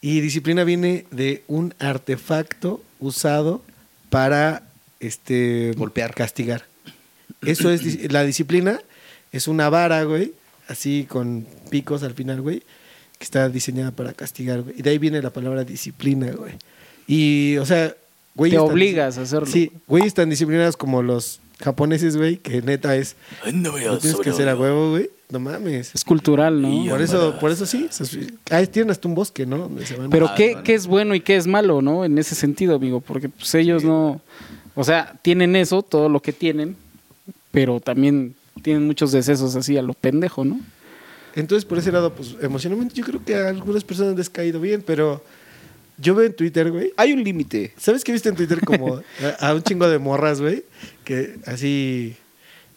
[0.00, 3.62] Y disciplina viene de un artefacto usado
[4.10, 4.62] para
[5.00, 6.14] este Golpear.
[6.14, 6.64] castigar.
[7.42, 8.80] Eso es la disciplina
[9.32, 10.32] es una vara, güey,
[10.68, 12.60] así con picos al final, güey,
[13.18, 14.78] que está diseñada para castigar, güey.
[14.78, 16.54] Y de ahí viene la palabra disciplina, güey.
[17.06, 17.94] Y o sea,
[18.34, 19.46] güey, Te obligas a hacerlo.
[19.46, 23.16] Sí, güeyes tan disciplinados como los japoneses, güey, que neta es
[23.52, 25.10] No lo tienes que hacer a huevo, güey.
[25.30, 25.94] No mames.
[25.94, 26.84] Es cultural, ¿no?
[26.84, 27.88] Y Por eso, por eso sí.
[28.50, 29.58] Ahí tienen hasta un bosque, ¿no?
[29.58, 30.08] Donde se van.
[30.08, 32.04] Pero ¿qué, es bueno y qué es malo, ¿no?
[32.04, 34.22] En ese sentido, amigo, porque pues ellos no,
[34.74, 36.76] o sea, tienen eso, todo lo que tienen,
[37.50, 40.60] pero también tienen muchos decesos así a lo pendejo, ¿no?
[41.34, 44.60] Entonces, por ese lado, pues emocionalmente yo creo que a algunas personas les ha caído
[44.60, 45.22] bien, pero
[45.98, 46.92] yo veo en Twitter, güey.
[46.96, 47.72] Hay un límite.
[47.76, 48.96] ¿Sabes qué viste en Twitter como
[49.40, 50.64] a, a un chingo de morras, güey?
[51.04, 52.16] Que así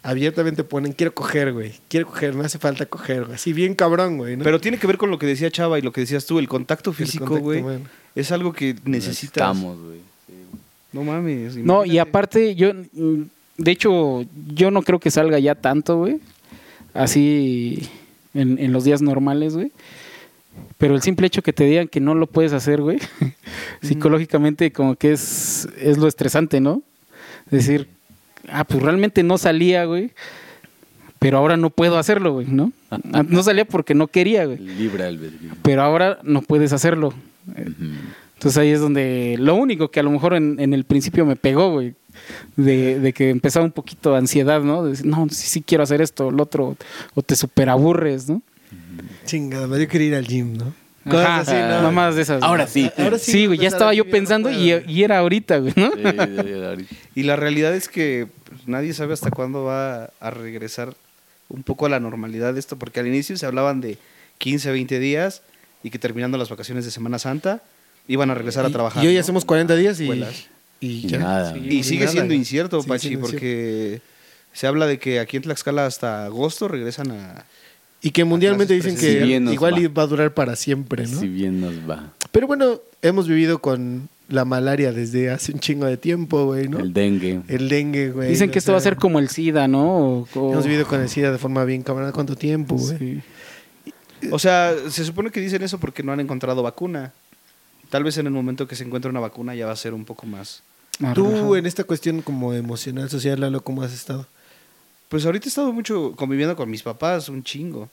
[0.03, 1.73] abiertamente ponen, quiero coger, güey.
[1.87, 3.35] Quiero coger, no hace falta coger, güey.
[3.35, 4.35] Así bien cabrón, güey.
[4.37, 4.43] ¿no?
[4.43, 6.47] Pero tiene que ver con lo que decía Chava y lo que decías tú, el
[6.47, 7.61] contacto El físico, contacto, güey.
[7.61, 7.85] bueno.
[8.15, 8.87] Es algo que necesitas.
[8.87, 9.99] Necesitamos, güey.
[10.27, 10.33] Sí.
[10.91, 11.55] No mames.
[11.57, 12.71] No, y aparte yo,
[13.57, 16.19] de hecho, yo no creo que salga ya tanto, güey.
[16.93, 17.87] así
[18.33, 19.71] en, en los días normales, güey.
[20.77, 22.99] Pero el simple hecho que te digan que no lo puedes hacer, güey,
[23.81, 26.81] psicológicamente como que es, es lo estresante, ¿no?
[27.49, 27.87] Decir,
[28.49, 30.11] ah, pues realmente no salía, güey,
[31.19, 32.71] pero ahora no puedo hacerlo, güey, ¿no?
[33.29, 35.51] No salía porque no quería, güey, Libre albedrío.
[35.61, 37.13] pero ahora no puedes hacerlo.
[38.35, 41.35] Entonces ahí es donde lo único que a lo mejor en, en el principio me
[41.35, 41.93] pegó, güey,
[42.55, 44.83] de, de que empezaba un poquito de ansiedad, ¿no?
[44.83, 46.75] De decir, no, sí, sí quiero hacer esto, lo otro,
[47.13, 48.41] o te superaburres, ¿no?
[49.25, 50.73] Chingada, yo quería ir al gym, ¿no?
[51.05, 51.81] Ajá, Cosas así, ¿no?
[51.81, 52.43] Mamás de esas.
[52.43, 52.91] Ahora sí.
[52.97, 55.91] Ahora Sí, güey, ya empezar estaba yo ya no pensando y, era ahorita, güey, ¿no?
[55.91, 56.95] Sí, sí, sí, ahorita.
[57.15, 60.93] Y la realidad es que pues, nadie sabe hasta cuándo va a regresar
[61.49, 63.97] un poco a la normalidad esto, porque al inicio se hablaban de
[64.37, 65.41] 15, 20 días
[65.83, 67.61] y que terminando las vacaciones de Semana Santa
[68.07, 69.03] iban a regresar a trabajar.
[69.03, 69.19] Y hoy ¿no?
[69.19, 70.09] hacemos 40 días y,
[70.79, 71.17] y ya.
[71.19, 71.53] nada.
[71.53, 71.59] Sí.
[71.59, 74.01] Y sigue nada, siendo incierto, Sigue Pachi, siendo porque
[74.53, 77.45] se habla de que aquí en Tlaxcala hasta agosto regresan a...
[78.01, 80.03] Y que mundialmente dicen que Si igual va.
[80.03, 81.19] a durar para siempre, ¿no?
[81.19, 82.11] Si bien nos va.
[82.31, 86.79] Pero bueno, hemos vivido con la malaria desde hace un chingo de tiempo, güey, ¿no?
[86.79, 87.41] El El, dengue.
[87.47, 88.29] dengue, güey.
[88.29, 89.83] Dicen o que esto va a ser como el SIDA, ¿no?
[89.97, 92.11] O- o- Hemos vivido con el SIDA de forma bien cabrona.
[92.11, 92.97] ¿Cuánto tiempo, güey?
[92.97, 93.21] Sí.
[94.31, 97.11] O sea, se supone que dicen eso porque no han encontrado vacuna.
[97.89, 100.05] Tal vez en el momento que se encuentre una vacuna ya va a ser un
[100.05, 100.63] poco más...
[101.15, 104.27] Tú, en esta cuestión como emocional, social, Lalo, ¿cómo has estado?
[105.11, 107.89] Pues ahorita he estado mucho conviviendo con mis papás, un chingo.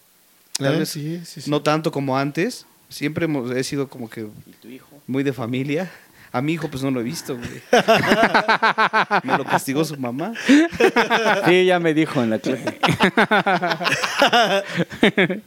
[0.56, 1.50] Tal Ah, vez sí, sí, sí.
[1.50, 2.64] No tanto como antes.
[2.88, 4.28] Siempre hemos- he sido como que
[5.08, 5.90] muy de familia.
[6.30, 7.60] A mi hijo pues no lo he visto, güey.
[9.24, 10.32] Me lo castigó su mamá.
[11.46, 12.78] Sí, ya me dijo en la clase.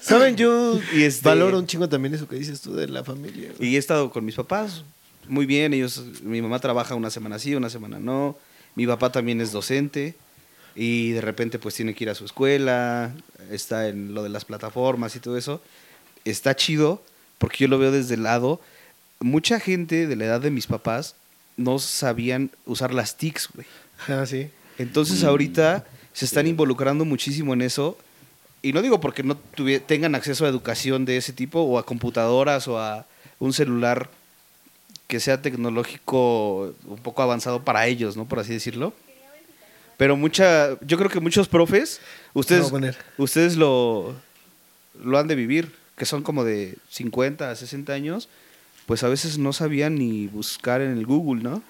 [0.00, 0.36] ¿Saben?
[0.36, 3.50] Yo Y este- valoro un chingo también eso que dices tú de la familia.
[3.56, 3.70] güey.
[3.70, 4.82] Y he estado con mis papás
[5.28, 5.74] muy bien.
[5.74, 8.36] Ellos, mi mamá trabaja una semana sí, una semana no.
[8.74, 10.16] Mi papá también es docente.
[10.80, 13.12] Y de repente pues tiene que ir a su escuela.
[13.50, 15.60] Está en lo de las plataformas y todo eso.
[16.24, 17.02] Está chido
[17.38, 18.60] porque yo lo veo desde el lado.
[19.18, 21.16] Mucha gente de la edad de mis papás
[21.56, 23.66] no sabían usar las TICs, güey.
[24.06, 24.52] Ah, sí.
[24.78, 27.98] Entonces ahorita se están involucrando muchísimo en eso.
[28.62, 29.36] Y no digo porque no
[29.84, 33.04] tengan acceso a educación de ese tipo o a computadoras o a
[33.40, 34.10] un celular
[35.08, 38.26] que sea tecnológico un poco avanzado para ellos, ¿no?
[38.26, 38.92] Por así decirlo.
[39.98, 42.00] Pero mucha, yo creo que muchos profes,
[42.32, 42.72] ustedes,
[43.18, 44.14] ustedes lo,
[45.04, 48.28] lo han de vivir, que son como de 50 a 60 años,
[48.86, 51.62] pues a veces no sabían ni buscar en el Google, ¿no?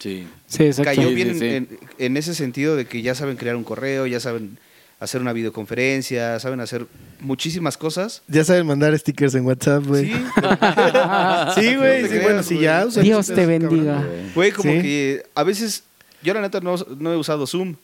[0.00, 0.26] Sí.
[0.46, 0.90] Sí, exacto.
[0.90, 1.46] cayó Sí, bien sí, sí.
[1.46, 4.58] En, en ese sentido de que ya saben crear un correo, ya saben
[5.00, 6.86] hacer una videoconferencia, saben hacer
[7.20, 8.22] muchísimas cosas.
[8.26, 10.06] Ya saben mandar stickers en WhatsApp, güey.
[10.06, 10.12] Sí,
[11.54, 12.02] Sí, güey.
[12.02, 12.60] No bueno, güey.
[12.60, 12.86] ya.
[12.86, 14.04] Dios te bendiga.
[14.34, 14.80] Güey, como Sí.
[14.82, 15.84] que a veces,
[16.22, 17.76] yo la neta no, no he usado Zoom.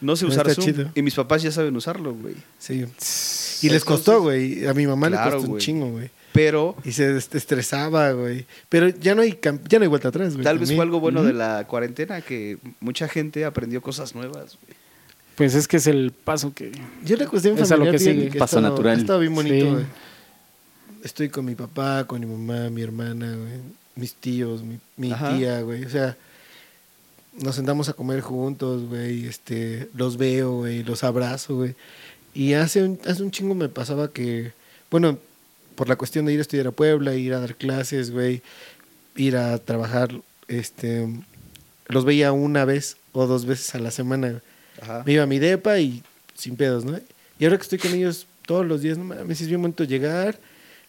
[0.00, 0.74] No sé No, usar está Zoom.
[0.74, 0.90] chido.
[0.94, 2.34] Y mis papás ya saben usarlo, güey.
[2.58, 2.86] Sí.
[3.62, 4.64] Y les costó, güey.
[4.66, 6.10] A mi mamá Claro, le costó un chingo, güey.
[6.32, 8.46] Pero Y se est- estresaba, güey.
[8.68, 9.38] Pero ya no hay
[9.68, 10.44] ya no hay vuelta atrás, güey.
[10.44, 14.76] tal vez fue algo bueno de la cuarentena que mucha gente aprendió cosas nuevas, güey.
[15.34, 16.72] Pues es que es el paso que...
[17.04, 18.30] Yo la cuestión Es a lo familiar, que sigue.
[18.30, 18.96] que Paso estado- natural.
[18.98, 19.70] Ha estado bien bonito, Sí.
[19.72, 19.84] güey.
[21.04, 23.60] Estoy con mi papá, con mi mamá, mi hermana, güey.
[23.94, 24.78] Mis tíos, mi,
[25.36, 25.84] tía, güey.
[25.84, 26.16] O sea,
[27.42, 29.26] nos sentamos a comer juntos, güey.
[29.26, 30.82] Este, los veo, güey.
[30.82, 31.74] Los abrazo, güey.
[32.34, 34.52] Y hace un, hace un chingo me pasaba que,
[34.90, 35.18] bueno,
[35.74, 38.42] por la cuestión de ir a estudiar a Puebla, ir a dar clases, güey.
[39.16, 40.10] Ir a trabajar,
[40.46, 41.08] este...
[41.86, 44.42] Los veía una vez o dos veces a la semana,
[44.82, 45.02] Ajá.
[45.06, 46.02] me iba a mi depa y
[46.34, 46.98] sin pedos, ¿no?
[47.38, 50.38] Y ahora que estoy con ellos todos los días, no mames, es bien momento llegar,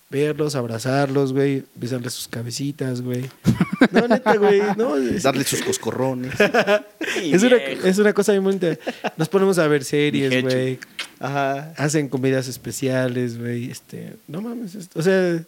[0.09, 3.29] verlos, abrazarlos, güey, besarles sus cabecitas, güey.
[3.91, 4.95] No, neta, güey, no.
[4.97, 6.33] Es, Darle sus coscorrones.
[7.21, 8.77] es una, es una cosa bien bonita.
[9.17, 10.79] Nos ponemos a ver series, güey.
[11.19, 11.73] Ajá.
[11.77, 13.69] Hacen comidas especiales, güey.
[13.71, 15.39] Este, no mames, es- o sea,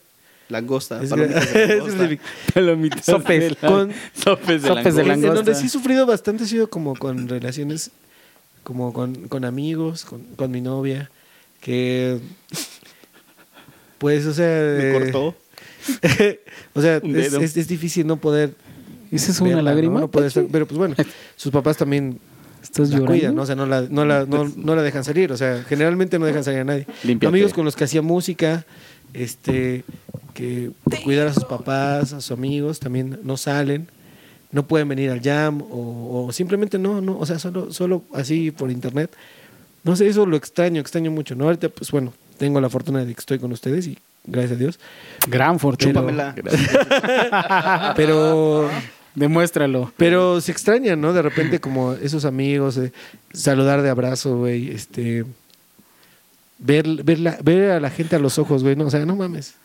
[0.49, 1.01] Langosta.
[1.01, 2.09] es, palomitas de langosta.
[2.53, 3.39] Palomitas Sopes.
[3.39, 5.27] de la- Con- sopes de Sopes de langosta.
[5.29, 7.91] en, donde sí he sufrido bastante ha sido como con relaciones,
[8.63, 11.09] como con, con amigos, con, con mi novia,
[11.61, 12.19] que
[13.97, 14.45] pues, o sea...
[14.45, 15.35] Me eh, cortó.
[16.73, 17.41] o sea, es, dedo.
[17.41, 18.53] es- es difícil no poder...
[19.11, 19.95] ¿Esa es una verla, lágrima?
[19.95, 19.99] ¿no?
[20.01, 20.95] No poder estar- pero pues bueno,
[21.35, 22.19] sus papás también
[22.63, 23.11] ¿Estás la llorando?
[23.11, 23.41] cuidan, ¿no?
[23.41, 25.31] O sea, no la, no, la, no, no la dejan salir.
[25.31, 26.87] O sea, generalmente no dejan salir a nadie.
[27.03, 27.27] Límpiate.
[27.27, 28.65] Amigos con los que hacía música,
[29.13, 29.83] este,
[30.33, 33.87] que por cuidar a sus papás, a sus amigos, también no salen,
[34.51, 38.51] no pueden venir al jam o, o simplemente no, no, o sea, solo, solo así
[38.51, 39.11] por internet.
[39.83, 41.45] No sé, eso lo extraño, extraño mucho, ¿no?
[41.45, 44.79] Ahorita, pues bueno, tengo la fortuna de que estoy con ustedes y gracias a Dios.
[45.27, 46.35] Gran fortuna.
[47.95, 48.69] Pero...
[49.13, 49.91] Demuéstralo.
[49.97, 51.11] Pero se extraña, ¿no?
[51.11, 52.93] De repente como esos amigos, eh,
[53.33, 55.25] saludar de abrazo, güey, este,
[56.59, 58.77] ver, ver, la- ver a la gente a los ojos, güey.
[58.77, 59.55] No, o sea, no mames.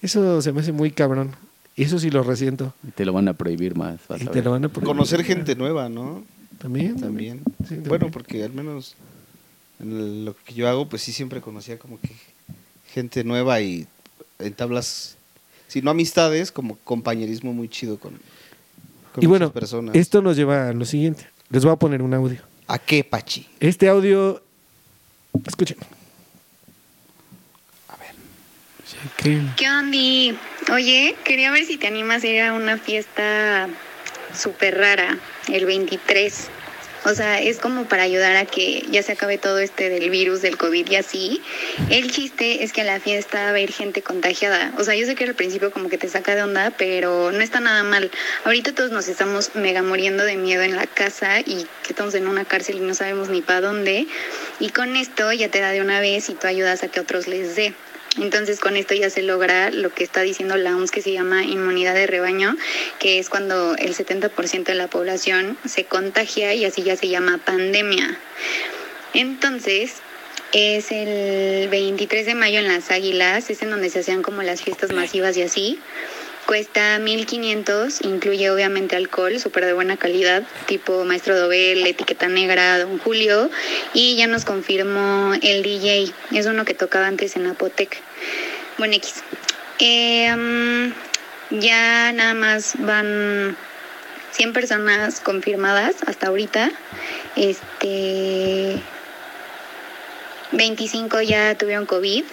[0.00, 1.32] Eso se me hace muy cabrón.
[1.74, 2.72] Y eso sí lo resiento.
[2.86, 3.98] Y te lo van a prohibir más.
[4.08, 4.44] vas Y a te ver.
[4.44, 4.86] lo van a prohibir.
[4.86, 6.22] Conocer gente nueva, ¿no?
[6.58, 7.00] También.
[7.00, 7.38] También.
[7.64, 7.88] Sí, también.
[7.88, 8.94] Bueno, porque al menos
[9.80, 12.10] en lo que yo hago, pues sí siempre conocía como que
[12.98, 13.86] gente nueva y
[14.40, 15.16] entablas,
[15.68, 18.12] si no amistades, como compañerismo muy chido con,
[19.14, 19.94] con Y bueno, personas.
[19.94, 21.28] esto nos lleva a lo siguiente.
[21.50, 22.40] Les voy a poner un audio.
[22.66, 23.46] ¿A qué, Pachi?
[23.60, 24.42] Este audio,
[25.46, 25.76] escuchen.
[29.16, 29.40] ¿Qué?
[29.56, 30.74] ¿Qué onda?
[30.74, 33.68] Oye, quería ver si te animas a ir a una fiesta
[34.34, 36.50] súper rara, el 23.
[37.08, 40.42] O sea, es como para ayudar a que ya se acabe todo este del virus,
[40.42, 41.42] del COVID y así.
[41.88, 44.74] El chiste es que a la fiesta va a ir gente contagiada.
[44.76, 47.40] O sea, yo sé que al principio como que te saca de onda, pero no
[47.40, 48.10] está nada mal.
[48.44, 52.28] Ahorita todos nos estamos mega muriendo de miedo en la casa y que estamos en
[52.28, 54.06] una cárcel y no sabemos ni para dónde.
[54.60, 57.26] Y con esto ya te da de una vez y tú ayudas a que otros
[57.26, 57.74] les dé.
[58.16, 61.44] Entonces con esto ya se logra lo que está diciendo la OMS que se llama
[61.44, 62.56] inmunidad de rebaño,
[62.98, 67.38] que es cuando el 70% de la población se contagia y así ya se llama
[67.38, 68.18] pandemia.
[69.14, 69.94] Entonces
[70.52, 74.62] es el 23 de mayo en Las Águilas, es en donde se hacían como las
[74.62, 75.78] fiestas masivas y así.
[76.48, 82.96] Cuesta 1500, incluye obviamente alcohol, súper de buena calidad, tipo Maestro Dobel, Etiqueta Negra, Don
[82.96, 83.50] Julio,
[83.92, 87.98] y ya nos confirmó el DJ, es uno que tocaba antes en Apotec.
[88.78, 89.16] Bueno, X.
[89.78, 93.54] Eh, mm, ya nada más van
[94.32, 96.70] 100 personas confirmadas hasta ahorita.
[97.36, 98.80] Este
[100.52, 102.24] 25 ya tuvieron COVID,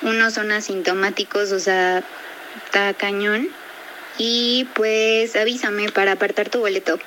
[0.00, 2.02] unos son asintomáticos, o sea,
[2.72, 3.48] está cañón.
[4.18, 6.98] Y pues avísame para apartar tu boleto.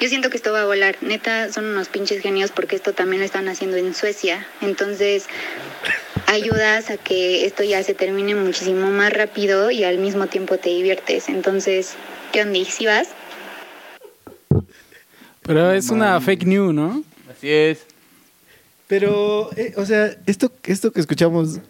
[0.00, 0.96] Yo siento que esto va a volar.
[1.00, 4.46] Neta, son unos pinches genios porque esto también lo están haciendo en Suecia.
[4.62, 5.26] Entonces,
[6.26, 10.70] ayudas a que esto ya se termine muchísimo más rápido y al mismo tiempo te
[10.70, 11.28] diviertes.
[11.28, 11.94] Entonces,
[12.32, 12.58] ¿qué onda?
[12.64, 13.08] ¿Sí vas?
[15.42, 17.04] Pero es una fake news, ¿no?
[17.30, 17.86] Así es.
[18.86, 21.60] Pero, eh, o sea, esto, esto que escuchamos,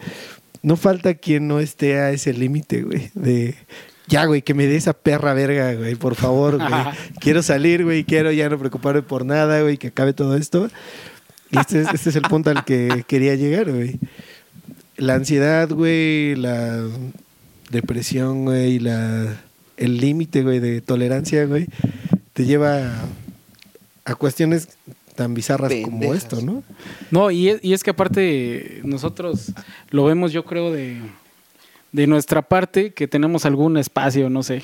[0.66, 3.55] no falta quien no esté a ese límite, güey, de...
[4.09, 6.83] Ya, güey, que me dé esa perra verga, güey, por favor, güey.
[7.20, 10.68] Quiero salir, güey, quiero ya no preocuparme por nada, güey, que acabe todo esto.
[11.52, 14.00] Y este es, este es el punto al que quería llegar, güey.
[14.96, 16.83] La ansiedad, güey, la
[17.70, 19.37] depresión, güey, la,
[19.76, 21.68] el límite, güey, de tolerancia, güey,
[22.33, 23.05] te lleva a,
[24.05, 24.70] a cuestiones
[25.16, 26.62] tan bizarras como esto, ¿no?
[27.11, 29.52] No, y es, y es que aparte nosotros
[29.90, 30.98] lo vemos, yo creo, de,
[31.92, 34.62] de nuestra parte, que tenemos algún espacio, no sé.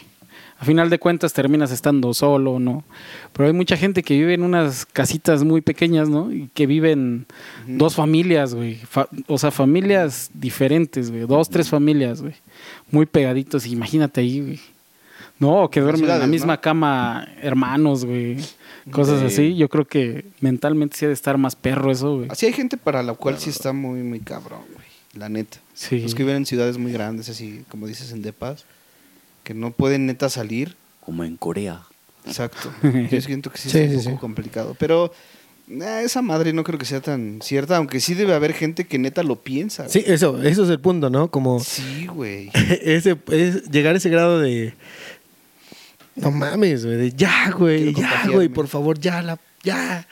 [0.59, 2.85] A final de cuentas terminas estando solo, ¿no?
[3.33, 6.33] Pero hay mucha gente que vive en unas casitas muy pequeñas, ¿no?
[6.33, 7.27] Y que viven
[7.67, 8.77] dos familias, güey.
[8.77, 11.27] Fa- o sea, familias diferentes, güey.
[11.27, 12.35] Dos, tres familias, güey.
[12.93, 13.67] Muy pegaditos.
[13.67, 14.61] Imagínate ahí, güey.
[15.41, 16.61] No, que duermen en la misma ¿no?
[16.61, 18.37] cama hermanos, güey.
[18.91, 19.27] Cosas Sí.
[19.27, 19.57] así.
[19.57, 22.29] Yo creo que mentalmente sí ha de estar más perro eso, güey.
[22.31, 24.87] Así hay gente para la cual sí está muy, muy cabrón, güey.
[25.15, 25.59] La neta.
[25.75, 26.01] Sí.
[26.01, 28.65] Los que viven en ciudades muy grandes, así como dices en Depas,
[29.45, 30.75] que no pueden neta salir.
[31.05, 31.83] Como en Corea.
[32.27, 32.73] Exacto.
[33.11, 34.77] Yo siento que sí, Sí, es un sí, poco complicado.
[34.79, 35.13] Pero
[35.69, 38.99] eh, esa madre no creo que sea tan cierta, aunque sí debe haber gente que
[38.99, 39.89] neta lo piensa.
[39.89, 41.29] Sí, eso, eso es el punto, ¿no?
[41.31, 42.51] Como Sí, güey.
[42.83, 44.75] ese, es llegar a ese grado de.
[46.17, 46.97] No mames, güey.
[46.97, 47.95] De ya, güey.
[47.95, 48.49] Ya, güey.
[48.49, 50.07] Por favor, ya, la, ya.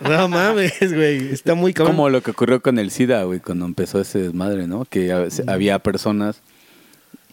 [0.00, 1.32] No mames, güey.
[1.32, 1.94] Está muy cabrón.
[1.94, 4.84] Como lo que ocurrió con el SIDA, güey, cuando empezó ese desmadre, ¿no?
[4.84, 5.12] Que
[5.46, 6.42] había personas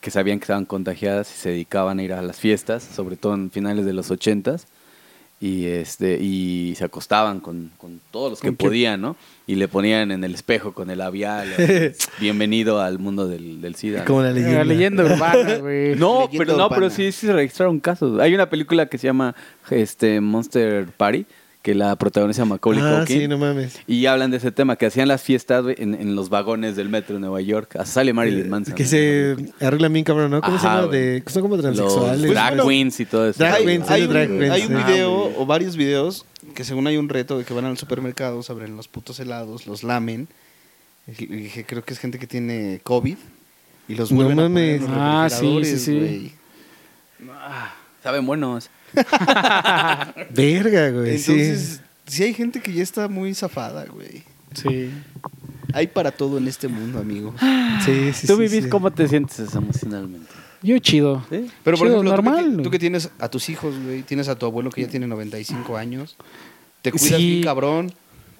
[0.01, 3.35] que sabían que estaban contagiadas y se dedicaban a ir a las fiestas, sobre todo
[3.35, 4.67] en finales de los ochentas,
[5.39, 9.15] y este y se acostaban con, con todos los que podían, ¿no?
[9.45, 11.49] Y le ponían en el espejo con el labial,
[12.19, 13.99] bienvenido al mundo del, del SIDA.
[13.99, 14.05] ¿no?
[14.05, 14.57] Como la leyenda.
[14.59, 15.95] La leyenda urbana, güey.
[15.95, 18.19] No, Leyenda pero no, pero sí, sí se registraron casos.
[18.21, 19.35] Hay una película que se llama
[19.69, 21.25] este Monster Party,
[21.63, 23.21] que la protagoniza Macaulay Ah, Culkin.
[23.21, 23.79] sí, no mames.
[23.87, 27.15] Y hablan de ese tema, que hacían las fiestas en, en los vagones del metro
[27.15, 27.77] de Nueva York.
[27.77, 28.73] Hasta sale Marilyn Manson.
[28.73, 28.89] Eh, Que ¿no?
[28.89, 30.41] se arreglan bien cabrón, ¿no?
[30.41, 30.87] ¿Cómo se llama?
[30.87, 32.29] De, son como Los transexuales.
[32.31, 33.39] drag Bueno, queens y todo eso.
[33.39, 35.35] drag hay, queens, hay drag queens, hay un video Ah, güey.
[35.39, 38.75] o varios videos que según hay un reto de que van al supermercado, se abren
[38.75, 40.27] los putos helados, los lamen.
[41.07, 43.17] Y dije, creo que es gente que tiene COVID
[43.87, 44.89] y los No vuelven a poner en mames.
[44.89, 45.97] los Ah, sí, sí, sí.
[45.97, 46.31] güey.
[48.03, 48.69] Saben buenos.
[50.31, 51.15] Verga, güey.
[51.15, 52.23] Entonces, sí.
[52.23, 54.23] hay gente que ya está muy zafada, güey.
[54.53, 54.89] Sí.
[55.73, 57.33] Hay para todo en este mundo, amigo.
[57.39, 57.45] sí.
[57.85, 58.27] Sí, sí.
[58.27, 58.69] ¿Tú sí, vivís sí.
[58.69, 60.27] cómo te sientes emocionalmente?
[60.61, 61.25] Yo chido.
[61.29, 61.49] ¿Sí?
[61.63, 64.29] Pero por Chido, ejemplo, tú que normal, tú, que tienes a tus hijos, güey, tienes
[64.29, 66.15] a tu abuelo que ya tiene 95 años,
[66.81, 67.31] te cuidas Sí.
[67.31, 67.93] bien cabrón.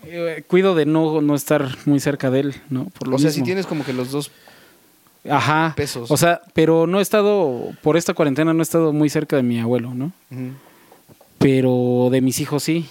[0.06, 2.86] eh, cuido de no, no estar muy cerca de él, ¿no?
[2.98, 4.32] Por lo O sea, si tienes como que los dos.
[5.30, 5.74] Ajá.
[5.76, 6.12] pesos.
[6.12, 9.44] O sea, pero no he estado, por esta cuarentena no he estado muy cerca de
[9.44, 10.12] mi abuelo, ¿no?
[11.38, 12.88] Pero de mis hijos sí.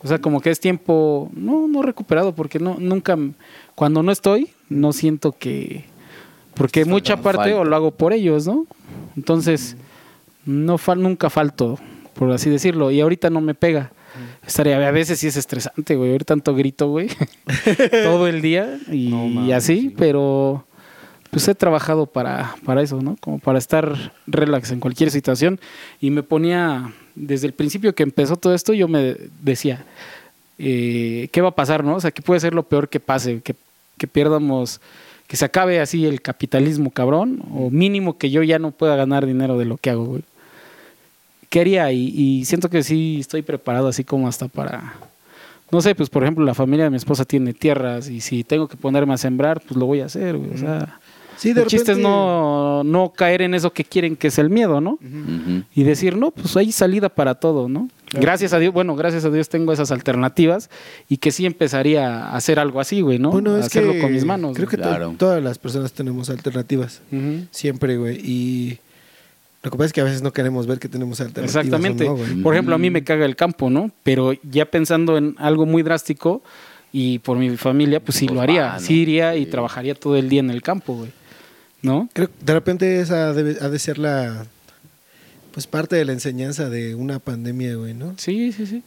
[0.00, 3.16] O sea, como que es tiempo, no, no recuperado, porque no, nunca,
[3.74, 5.84] cuando no estoy, no siento que,
[6.54, 7.60] porque mucha parte falta.
[7.60, 8.66] o lo hago por ellos, ¿no?
[9.16, 9.76] Entonces,
[10.46, 11.78] no fal, nunca falto,
[12.14, 13.90] por así decirlo, y ahorita no me pega.
[14.46, 17.08] Estaría, a veces sí es estresante, güey, oír tanto grito, güey,
[18.04, 19.94] todo el día y, No mames, y así, sí.
[19.96, 20.64] pero
[21.30, 23.16] pues he trabajado para, para eso, ¿no?
[23.20, 25.60] Como para estar relax en cualquier situación.
[26.00, 29.84] Y me ponía, desde el principio que empezó todo esto, yo me decía,
[30.58, 31.96] eh, ¿qué va a pasar, no?
[31.96, 33.40] O sea, ¿qué puede ser lo peor que pase?
[33.42, 33.54] Que,
[33.98, 34.80] que pierdamos,
[35.26, 39.26] que se acabe así el capitalismo cabrón, o mínimo que yo ya no pueda ganar
[39.26, 40.22] dinero de lo que hago, güey.
[41.50, 41.92] ¿Qué haría?
[41.92, 44.94] Y, y siento que sí estoy preparado así como hasta para...
[45.70, 48.68] No sé, pues por ejemplo, la familia de mi esposa tiene tierras y si tengo
[48.68, 50.54] que ponerme a sembrar, pues lo voy a hacer, güey.
[50.54, 50.98] O sea,
[51.38, 54.50] Sí, de el chiste es no, no caer en eso que quieren, que es el
[54.50, 54.98] miedo, ¿no?
[55.74, 57.88] Y decir, no, pues hay salida para todo, ¿no?
[58.12, 60.68] Gracias a Dios, bueno, gracias a Dios tengo esas alternativas
[61.08, 63.30] y que sí empezaría a hacer algo así, güey, ¿no?
[63.30, 64.56] Bueno, A es hacerlo que con mis manos.
[64.56, 64.84] Creo que güey.
[64.88, 65.14] to- Claro.
[65.18, 67.02] todas las personas tenemos alternativas.
[67.50, 68.16] Siempre, güey.
[68.24, 68.78] Y
[69.62, 71.64] lo que pasa es que a veces no queremos ver que tenemos alternativas.
[71.64, 72.04] Exactamente.
[72.06, 72.36] no, güey.
[72.42, 73.90] por ejemplo, a mí me caga el campo, ¿no?
[74.02, 76.42] Pero ya pensando en algo muy drástico
[76.90, 78.62] y por mi familia, pues sí Pues lo haría.
[78.68, 78.80] va, ¿no?
[78.80, 79.50] Sí iría y Sí.
[79.50, 81.10] trabajaría todo el día en el campo, güey.
[81.82, 82.08] ¿No?
[82.12, 84.46] Creo que de repente esa debe- ha de ser la.
[85.52, 88.14] Pues parte de la enseñanza de una pandemia, güey, ¿no?
[88.18, 88.82] Sí, sí, sí.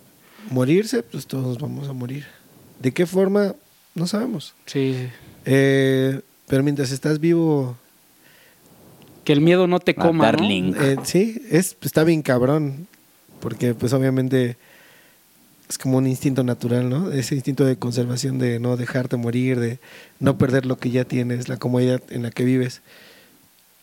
[0.50, 2.26] Morirse, pues todos vamos a morir.
[2.80, 3.56] ¿De qué forma?
[3.96, 4.54] No sabemos.
[4.66, 5.08] Sí, sí.
[5.46, 7.78] Eh, pero mientras estás vivo,
[9.24, 10.38] Que el miedo no te coma, ¿no?
[10.38, 10.74] darling.
[10.80, 12.88] eh, sí, es, está bien cabrón.
[13.40, 14.56] Porque pues obviamente
[15.72, 17.12] es como un instinto natural, ¿no?
[17.12, 19.80] Ese instinto de conservación, de no dejarte morir, de
[20.20, 22.82] no perder lo que ya tienes, la comodidad en la que vives.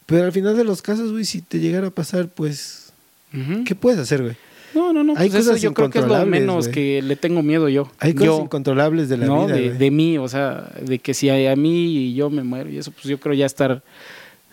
[0.07, 2.93] Pero al final de los casos, güey, si te llegara a pasar, pues,
[3.35, 3.65] Ujú.
[3.65, 4.37] ¿qué puedes hacer, güey?
[4.75, 5.13] No, no, no.
[5.17, 6.75] Hay Pues eso cosas yo creo que es lo incontrolables, menos güey.
[6.75, 7.91] que le tengo miedo yo.
[8.01, 9.47] Hay cosas yo, incontrolables de la ¿no?
[9.47, 12.43] vida, de, de mí, o sea, de que si a, a mí y yo me
[12.45, 13.83] muero y eso, pues yo creo ya estar,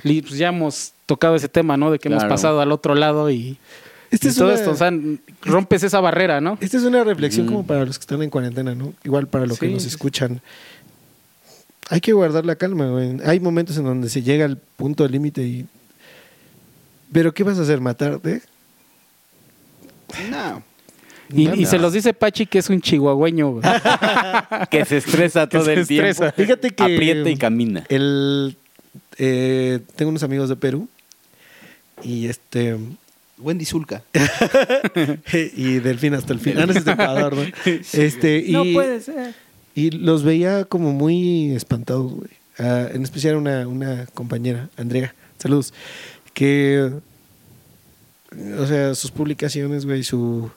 [0.02, 1.92] pues ya hemos tocado ese tema, ¿no?
[1.92, 2.34] De que hemos Claro.
[2.34, 3.58] pasado al otro lado y,
[4.12, 4.92] Esta y es todo una- esto, o sea,
[5.44, 6.58] rompes esa barrera, ¿no?
[6.62, 7.50] Esta es una reflexión Mm.
[7.50, 8.94] como para los que están en cuarentena, ¿no?
[9.04, 9.94] Igual para los que Sí, nos sí, sí.
[9.96, 10.42] escuchan.
[11.90, 13.18] Hay que guardar la calma, güey.
[13.26, 15.66] Hay momentos en donde se llega al punto límite y...
[17.12, 17.80] ¿Pero qué vas a hacer?
[17.82, 18.42] ¿Matarte?
[20.32, 20.64] No.
[21.34, 21.70] Y, No, y no.
[21.70, 23.60] se los dice Pachi que es un chihuahueño.
[24.70, 26.08] Que se estresa Que todo se el tiempo.
[26.10, 26.32] estresa.
[26.32, 26.84] Fíjate que...
[26.84, 27.84] Aprieta y camina.
[27.90, 28.58] El,
[29.18, 30.88] eh, tengo unos amigos de Perú
[32.04, 32.78] y este...
[33.38, 34.04] Wendy Zulka.
[35.34, 36.58] y del fin hasta el fin.
[36.58, 37.44] Ah, no, ese es de Ecuador, ¿no?
[37.94, 39.34] Este, y, ser.
[39.74, 42.30] Y los veía como muy espantados, güey.
[42.58, 45.74] Ah, en especial una, una compañera, Andrea, saludos,
[46.34, 46.90] que,
[48.58, 50.50] o sea, sus publicaciones, güey, su,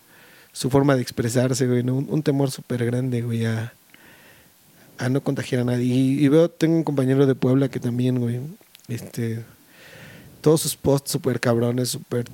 [0.53, 1.97] su forma de expresarse, güey, ¿no?
[1.97, 3.73] un, un temor súper grande, güey, a,
[4.99, 5.87] a no contagiar a nadie.
[5.87, 8.41] Y, y veo, tengo un compañero de Puebla que también, güey,
[8.87, 9.45] este,
[10.41, 12.27] todos sus posts súper cabrones, súper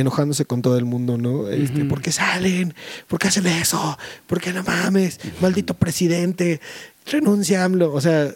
[0.00, 1.48] enojándose con todo el mundo, ¿no?
[1.48, 1.84] Este.
[1.84, 2.74] ¿Por qué salen?
[3.06, 3.98] ¿Por qué hacen eso?
[4.26, 5.20] ¿Por qué no mames?
[5.40, 6.60] Maldito presidente,
[7.06, 7.92] renuncia AMLO.
[7.92, 8.34] O sea,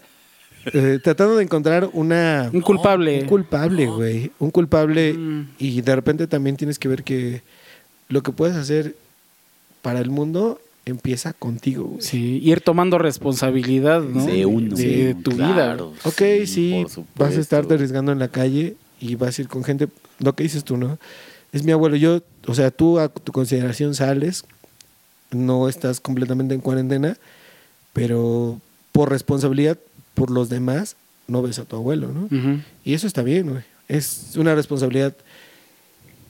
[0.72, 2.50] eh, tratando de encontrar una...
[2.53, 3.22] Un culpable.
[3.22, 4.31] Un culpable, güey.
[4.38, 5.12] Un culpable.
[5.12, 5.48] Mm.
[5.59, 7.42] Y de repente también tienes que ver que
[8.09, 8.96] lo que puedes hacer
[9.83, 12.03] para el mundo empieza contigo, güey.
[12.03, 14.24] Sí, ir tomando responsabilidad, ¿no?
[14.24, 14.74] De uno.
[14.74, 15.77] De, tu vida.
[16.05, 17.05] Ok, sí, supuesto.
[17.16, 20.44] vas a estarte arriesgando en la calle y vas a ir con gente, lo que
[20.44, 20.98] dices tú, ¿no?
[21.54, 24.44] Es mi abuelo, yo, o sea, tú a tu consideración sales,
[25.30, 27.16] no estás completamente en cuarentena,
[27.92, 29.78] pero por responsabilidad
[30.14, 30.96] por los demás,
[31.28, 32.28] no ves a tu abuelo, ¿no?
[32.84, 33.62] Y eso está bien, güey.
[33.86, 35.14] Es una responsabilidad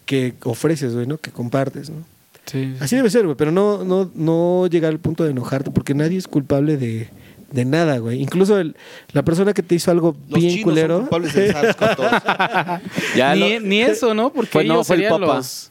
[0.04, 1.16] que ofreces, güey, ¿no?
[1.16, 2.04] Que compartes, ¿no?
[2.44, 2.76] Sí.
[2.80, 6.18] Así debe ser, güey, pero no, no, no llegar al punto de enojarte, porque nadie
[6.18, 7.08] es culpable de,
[7.50, 8.20] de nada, güey.
[8.22, 8.76] Incluso el-
[9.12, 10.94] la persona que te hizo algo Los bien chinos culero.
[10.98, 12.80] son culpables de SARS-CoV-2.
[13.16, 14.32] Ya ni, lo- ni eso, ¿no?
[14.32, 15.18] Porque Fue- no, ellos fue el Papa.
[15.18, 15.70] los...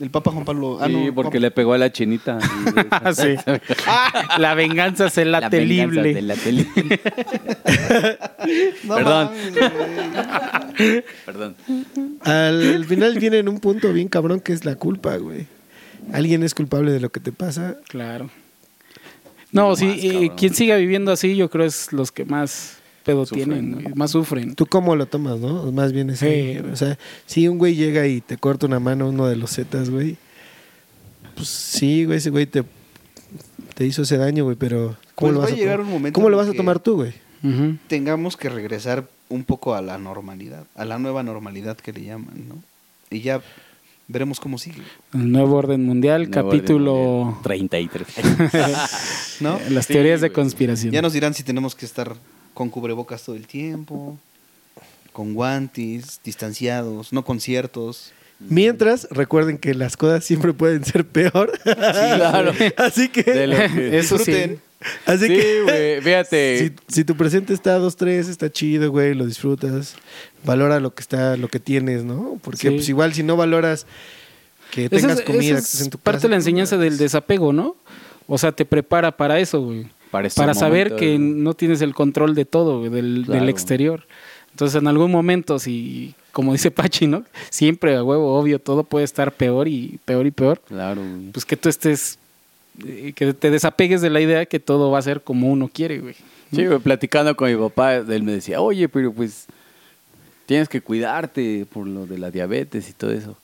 [0.00, 0.78] El Papa Juan Pablo...
[0.80, 2.38] Ah, sí, no, porque Juan- le pegó a la chinita.
[3.14, 3.34] Sí.
[4.38, 6.68] La venganza es la, venganza de la tele-
[8.84, 9.30] No Perdón.
[9.30, 11.04] mames.
[11.26, 11.56] Perdón.
[12.22, 15.46] Al final viene en un punto bien cabrón que es la culpa, güey.
[16.12, 17.76] Alguien es culpable de lo que te pasa.
[17.88, 18.30] Claro.
[19.52, 23.24] No, sí, más, eh, quien siga viviendo así, yo creo es los que más pedo
[23.24, 24.54] Sufren, tienen, más sufren.
[24.54, 25.72] ¿Tú cómo lo tomas, no?
[25.72, 26.18] Más bien es...
[26.18, 26.58] Sí.
[26.70, 29.88] O sea, si un güey llega y te corta una mano uno de los zetas,
[29.88, 30.18] güey.
[31.34, 32.64] Pues sí, güey, ese güey te,
[33.74, 35.86] te hizo ese daño, güey, pero Pues ¿cómo lo va vas a llegar tomar?
[35.86, 37.14] un momento ¿Cómo lo vas a tomar tú, güey?
[37.86, 42.48] Tengamos que regresar un poco a la normalidad, a la nueva normalidad que le llaman,
[42.48, 42.62] ¿no?
[43.10, 43.40] Y ya
[44.08, 44.82] veremos cómo sigue,
[45.14, 46.94] El nuevo orden mundial, Nuevo capítulo...
[46.94, 48.06] orden mundial, 33.
[49.40, 49.58] ¿no?
[49.70, 50.92] Las Sí, teorías de conspiración.
[50.92, 52.14] Ya nos dirán si tenemos que estar
[52.54, 54.18] con cubrebocas todo el tiempo,
[55.12, 58.12] con guantes, distanciados, no conciertos.
[58.40, 61.52] Mientras, recuerden que las cosas siempre pueden ser peor.
[61.62, 62.52] claro.
[62.76, 64.56] Así que, De lo que- Eso sí.
[65.06, 66.58] Así Sí, que güey, fíjate.
[66.88, 69.96] si, si tu presente está a 2-3, está chido, güey, lo disfrutas.
[70.44, 72.38] Valora lo que está, lo que tienes, ¿no?
[72.42, 72.70] Porque Sí.
[72.74, 73.86] pues igual si no valoras
[74.70, 76.90] que Esa tengas es- comida, esa es estés en tu parte de la enseñanza pues,
[76.90, 77.76] del desapego, ¿no?
[78.26, 79.86] O sea, te prepara para eso, güey.
[80.10, 83.40] Para, Para saber que no tienes el control de todo, güey, del, Claro.
[83.40, 84.06] del exterior.
[84.52, 87.24] Entonces, en algún momento, si, como dice Pachi, ¿no?
[87.50, 90.62] Siempre, a huevo, obvio, todo puede estar peor y peor y peor.
[90.66, 91.30] Claro, güey.
[91.32, 92.18] Pues que tú estés,
[93.14, 96.14] que te desapegues de la idea que todo va a ser como uno quiere, güey.
[96.52, 99.46] Sí, güey, platicando con mi papá, él me decía, oye, pero pues
[100.46, 103.36] tienes que cuidarte por lo de la diabetes y todo eso.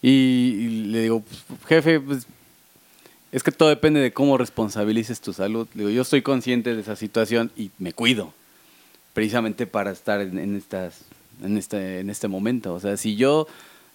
[0.00, 2.26] Y, y le digo, pues, jefe, pues
[3.32, 5.68] es que todo depende de cómo responsabilices tu salud.
[5.74, 8.32] Le digo, yo estoy consciente de esa situación y me cuido,
[9.12, 11.02] precisamente para estar en, en estas,
[11.42, 12.74] en, este, en este momento.
[12.74, 13.46] O sea, si yo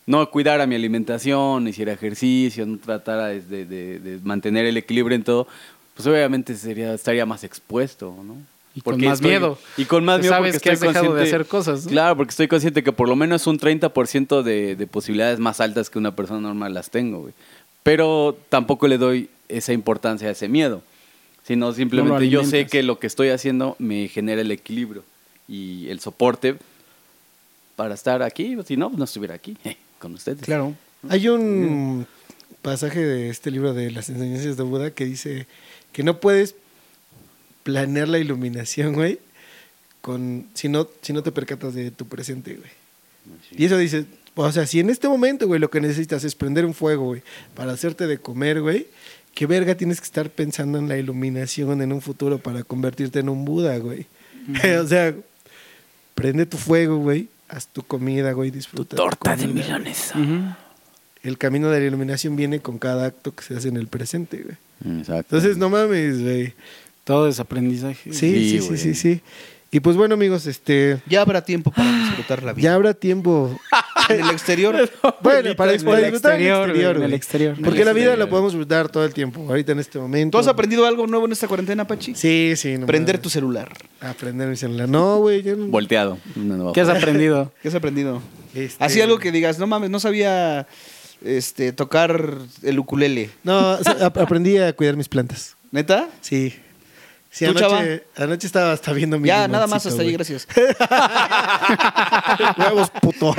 [0.08, 5.24] no cuidara mi alimentación, hiciera ejercicio, no tratara de, de- de- mantener el equilibrio en
[5.24, 5.47] todo,
[5.95, 8.36] pues obviamente sería, estaría más expuesto, ¿no?
[8.76, 9.58] Y con más estoy- miedo.
[9.78, 11.91] Y con más miedo sabes porque que estoy has dejado de hacer cosas, ¿no?
[11.91, 15.89] Claro, porque estoy consciente que por lo menos un 30% de, de posibilidades más altas
[15.89, 17.34] que una persona normal las tengo, güey.
[17.84, 20.82] Pero tampoco le doy esa importancia a ese miedo,
[21.43, 25.03] sino simplemente yo sé que lo que estoy haciendo me genera el equilibrio
[25.47, 26.56] y el soporte
[27.76, 29.56] para estar aquí, si no, no estuviera aquí
[30.00, 30.41] con ustedes.
[30.41, 30.76] Claro.
[31.10, 32.08] Hay un
[32.62, 35.46] pasaje de este libro de las enseñanzas de Buda que dice
[35.91, 36.56] que no puedes
[37.64, 39.20] planear la iluminación, güey,
[40.02, 42.72] con si no, si no te percatas de tu presente, güey.
[43.52, 46.66] Y eso dice, o sea, si en este momento, güey, lo que necesitas es prender
[46.66, 47.24] un fuego, güey,
[47.56, 48.88] para hacerte de comer, güey,
[49.34, 53.30] qué verga tienes que estar pensando en la iluminación en un futuro para convertirte en
[53.30, 54.06] un Buda, güey.
[54.80, 55.16] o sea,
[56.14, 58.96] prende tu fuego, güey, haz tu comida, güey, disfruta.
[58.96, 60.16] tu Torta de milanesa.
[61.24, 64.43] El camino de la iluminación viene con cada acto que se hace en el presente,
[64.43, 65.00] güey.
[65.00, 65.36] Exacto.
[65.36, 66.54] Entonces, no mames, güey.
[67.04, 68.14] Todo es aprendizaje.
[68.14, 69.22] Sí, sí, sí, sí, sí.
[69.76, 72.63] Y pues bueno, amigos, este Ya habrá tiempo para disfrutar la vida.
[72.63, 73.59] ya habrá tiempo.
[74.07, 74.73] En el exterior,
[75.21, 77.55] bueno, para, En el para disfrutar en el exterior, en el exterior.
[77.55, 80.38] Porque En el la vida la podemos disfrutar todo el tiempo, ahorita en este momento.
[80.38, 82.13] ¿tú has aprendido algo nuevo en esta cuarentena, Pachi?
[82.13, 82.78] Sí, sí.
[82.78, 83.73] No Prender tu celular.
[83.99, 84.88] Aprender mi celular.
[84.88, 85.65] No, güey, yo no.
[85.67, 86.19] Volteado.
[86.73, 87.51] ¿Qué has aprendido?
[87.61, 88.21] ¿Qué has aprendido?
[88.53, 90.67] Este- Así algo que digas, no mames, no sabía
[91.23, 93.32] este, tocar el ukulele.
[93.43, 95.57] No, aprendí a cuidar mis plantas.
[95.71, 96.07] ¿Neta?
[96.21, 96.53] Sí.
[97.36, 97.84] Sí, ¿Tú, chava?
[98.16, 100.48] anoche, estaba hasta viendo mi Ya, nada más hasta ahí, gracias.
[102.58, 103.36] Huevos, puto.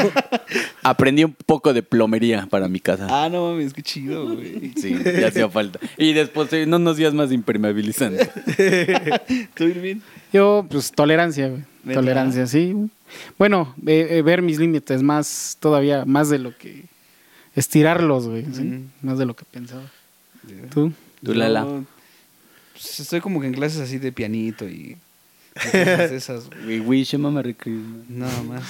[0.82, 3.06] Aprendí un poco de plomería para mi casa.
[3.08, 4.74] Ah, no mames, qué chido, güey.
[4.76, 5.78] Sí, ya hacía falta.
[5.96, 8.30] Y después, no unos días más impermeabilizante.
[9.54, 10.00] ¿Tú, Irving?
[10.30, 11.94] Yo, pues, tolerancia, güey.
[11.94, 12.74] Tolerancia, sí.
[13.38, 16.84] Bueno, eh, eh, ver mis límites más, todavía, más de lo que...
[17.54, 18.44] Estirarlos, güey.
[19.00, 19.84] Más de lo que pensaba.
[20.68, 20.92] ¿Tú?
[21.24, 21.62] Tú, Lala.
[21.62, 21.84] Yo,
[22.76, 24.98] pues, estoy como que en clases así de pianito y,
[25.72, 26.48] esas.
[26.66, 28.08] We wish you a Merry Christmas.
[28.08, 28.62] Nada más.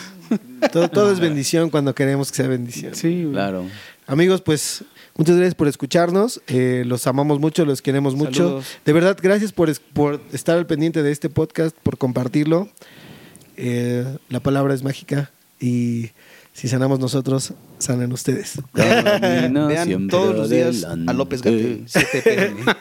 [0.73, 2.95] Todo, todo es bendición cuando queremos que sea bendición.
[2.95, 3.33] Sí, güey.
[3.33, 3.67] Claro.
[4.07, 4.85] Amigos, pues
[5.17, 6.41] muchas gracias por escucharnos.
[6.47, 8.45] Eh, los amamos mucho, los queremos mucho.
[8.45, 8.79] Saludos.
[8.85, 12.69] De verdad, gracias por, por estar al pendiente de este podcast, por compartirlo.
[13.57, 16.11] Eh, la palabra es mágica y
[16.57, 18.55] si sanamos nosotros, sanan ustedes.
[18.73, 21.11] Camino Vean todos los días adelante.
[21.11, 22.65] a López Gatel, 7 pm.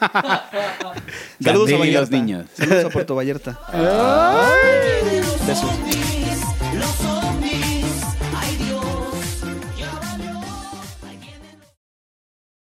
[1.44, 2.16] Saludos a Vallarta.
[2.16, 2.46] niños.
[2.54, 3.60] Saludos a Puerto Vallarta.
[5.46, 6.15] Besos.